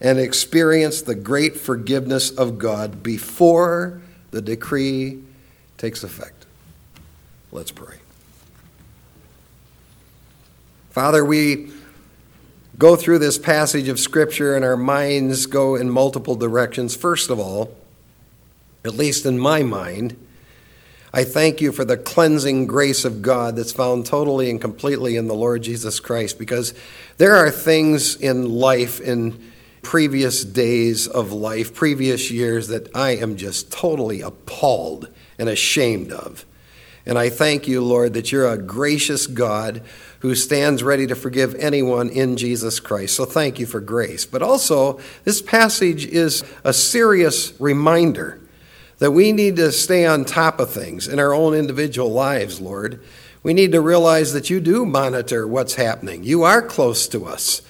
and 0.00 0.20
experience 0.20 1.00
the 1.00 1.14
great 1.14 1.56
forgiveness 1.56 2.30
of 2.30 2.58
God 2.58 3.02
before 3.02 4.02
the 4.30 4.42
decree 4.42 5.22
takes 5.78 6.04
effect. 6.04 6.44
Let's 7.50 7.70
pray. 7.70 7.96
Father, 10.90 11.24
we 11.24 11.72
go 12.76 12.94
through 12.94 13.20
this 13.20 13.38
passage 13.38 13.88
of 13.88 13.98
Scripture 13.98 14.54
and 14.54 14.64
our 14.64 14.76
minds 14.76 15.46
go 15.46 15.76
in 15.76 15.88
multiple 15.88 16.36
directions. 16.36 16.94
First 16.94 17.30
of 17.30 17.40
all, 17.40 17.74
at 18.84 18.94
least 18.94 19.24
in 19.24 19.38
my 19.38 19.62
mind, 19.62 20.14
I 21.12 21.24
thank 21.24 21.60
you 21.60 21.72
for 21.72 21.86
the 21.86 21.96
cleansing 21.96 22.66
grace 22.66 23.06
of 23.06 23.22
God 23.22 23.56
that's 23.56 23.72
found 23.72 24.04
totally 24.04 24.50
and 24.50 24.60
completely 24.60 25.16
in 25.16 25.26
the 25.26 25.34
Lord 25.34 25.62
Jesus 25.62 26.00
Christ 26.00 26.38
because 26.38 26.74
there 27.16 27.34
are 27.34 27.50
things 27.50 28.16
in 28.16 28.50
life, 28.50 29.00
in 29.00 29.52
previous 29.80 30.44
days 30.44 31.06
of 31.06 31.32
life, 31.32 31.74
previous 31.74 32.30
years, 32.30 32.68
that 32.68 32.94
I 32.94 33.10
am 33.10 33.36
just 33.36 33.72
totally 33.72 34.20
appalled 34.20 35.08
and 35.38 35.48
ashamed 35.48 36.12
of. 36.12 36.44
And 37.06 37.18
I 37.18 37.30
thank 37.30 37.68
you, 37.68 37.82
Lord, 37.82 38.12
that 38.14 38.32
you're 38.32 38.50
a 38.50 38.58
gracious 38.58 39.26
God 39.26 39.82
who 40.20 40.34
stands 40.34 40.82
ready 40.82 41.06
to 41.06 41.14
forgive 41.14 41.54
anyone 41.54 42.10
in 42.10 42.36
Jesus 42.36 42.80
Christ. 42.80 43.14
So 43.14 43.24
thank 43.24 43.58
you 43.58 43.66
for 43.66 43.80
grace. 43.80 44.26
But 44.26 44.42
also, 44.42 44.98
this 45.24 45.40
passage 45.40 46.06
is 46.06 46.44
a 46.64 46.72
serious 46.72 47.58
reminder 47.60 48.40
that 49.04 49.10
we 49.10 49.32
need 49.32 49.56
to 49.56 49.70
stay 49.70 50.06
on 50.06 50.24
top 50.24 50.58
of 50.58 50.70
things 50.70 51.08
in 51.08 51.18
our 51.18 51.34
own 51.34 51.52
individual 51.52 52.10
lives, 52.10 52.58
Lord. 52.58 53.02
We 53.42 53.52
need 53.52 53.72
to 53.72 53.82
realize 53.82 54.32
that 54.32 54.48
you 54.48 54.60
do 54.60 54.86
monitor 54.86 55.46
what's 55.46 55.74
happening. 55.74 56.24
You 56.24 56.44
are 56.44 56.62
close 56.62 57.06
to 57.08 57.26
us. 57.26 57.60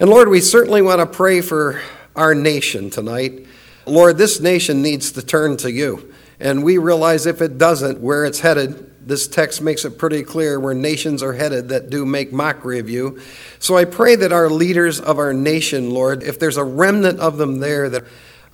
And 0.00 0.10
Lord, 0.10 0.28
we 0.28 0.40
certainly 0.40 0.82
want 0.82 0.98
to 0.98 1.06
pray 1.06 1.40
for 1.40 1.80
our 2.16 2.34
nation 2.34 2.90
tonight. 2.90 3.46
Lord, 3.86 4.18
this 4.18 4.40
nation 4.40 4.82
needs 4.82 5.12
to 5.12 5.22
turn 5.22 5.56
to 5.58 5.70
you. 5.70 6.12
And 6.40 6.64
we 6.64 6.78
realize 6.78 7.26
if 7.26 7.40
it 7.40 7.58
doesn't, 7.58 8.00
where 8.00 8.24
it's 8.24 8.40
headed, 8.40 9.06
this 9.06 9.28
text 9.28 9.62
makes 9.62 9.84
it 9.84 9.98
pretty 9.98 10.24
clear 10.24 10.58
where 10.58 10.74
nations 10.74 11.22
are 11.22 11.34
headed 11.34 11.68
that 11.68 11.90
do 11.90 12.04
make 12.04 12.32
mockery 12.32 12.80
of 12.80 12.90
you. 12.90 13.20
So 13.60 13.76
I 13.76 13.84
pray 13.84 14.16
that 14.16 14.32
our 14.32 14.50
leaders 14.50 14.98
of 14.98 15.20
our 15.20 15.32
nation, 15.32 15.92
Lord, 15.92 16.24
if 16.24 16.40
there's 16.40 16.56
a 16.56 16.64
remnant 16.64 17.20
of 17.20 17.38
them 17.38 17.60
there 17.60 17.88
that 17.88 18.02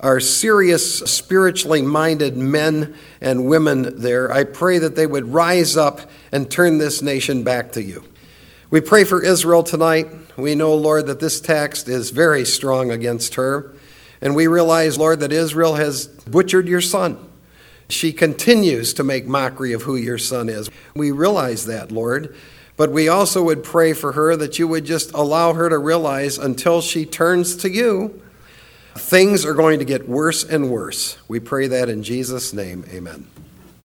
are 0.03 0.19
serious, 0.19 0.99
spiritually 0.99 1.81
minded 1.81 2.35
men 2.35 2.93
and 3.21 3.47
women 3.47 3.99
there, 4.01 4.31
I 4.31 4.43
pray 4.43 4.77
that 4.77 4.95
they 4.95 5.07
would 5.07 5.33
rise 5.33 5.77
up 5.77 6.01
and 6.31 6.51
turn 6.51 6.77
this 6.77 7.01
nation 7.01 7.43
back 7.43 7.71
to 7.71 7.81
you. 7.81 8.03
We 8.69 8.81
pray 8.81 9.05
for 9.05 9.23
Israel 9.23 9.63
tonight. 9.63 10.07
We 10.35 10.55
know, 10.55 10.75
Lord, 10.75 11.07
that 11.07 11.21
this 11.21 11.39
text 11.39 11.87
is 11.87 12.09
very 12.09 12.43
strong 12.43 12.91
against 12.91 13.35
her. 13.35 13.73
And 14.21 14.35
we 14.35 14.47
realize, 14.47 14.97
Lord, 14.97 15.21
that 15.21 15.31
Israel 15.31 15.75
has 15.75 16.07
butchered 16.07 16.67
your 16.67 16.81
son. 16.81 17.17
She 17.87 18.11
continues 18.11 18.93
to 18.95 19.03
make 19.03 19.25
mockery 19.25 19.73
of 19.73 19.83
who 19.83 19.95
your 19.95 20.17
son 20.17 20.49
is. 20.49 20.69
We 20.95 21.11
realize 21.11 21.65
that, 21.67 21.91
Lord. 21.91 22.35
But 22.75 22.91
we 22.91 23.07
also 23.07 23.43
would 23.43 23.63
pray 23.63 23.93
for 23.93 24.13
her 24.13 24.35
that 24.35 24.57
you 24.59 24.67
would 24.67 24.85
just 24.85 25.13
allow 25.13 25.53
her 25.53 25.69
to 25.69 25.77
realize 25.77 26.37
until 26.37 26.81
she 26.81 27.05
turns 27.05 27.55
to 27.57 27.69
you, 27.69 28.22
things 28.95 29.45
are 29.45 29.53
going 29.53 29.79
to 29.79 29.85
get 29.85 30.07
worse 30.07 30.43
and 30.43 30.69
worse. 30.69 31.17
We 31.27 31.39
pray 31.39 31.67
that 31.67 31.89
in 31.89 32.03
Jesus' 32.03 32.53
name. 32.53 32.85
Amen. 32.91 33.27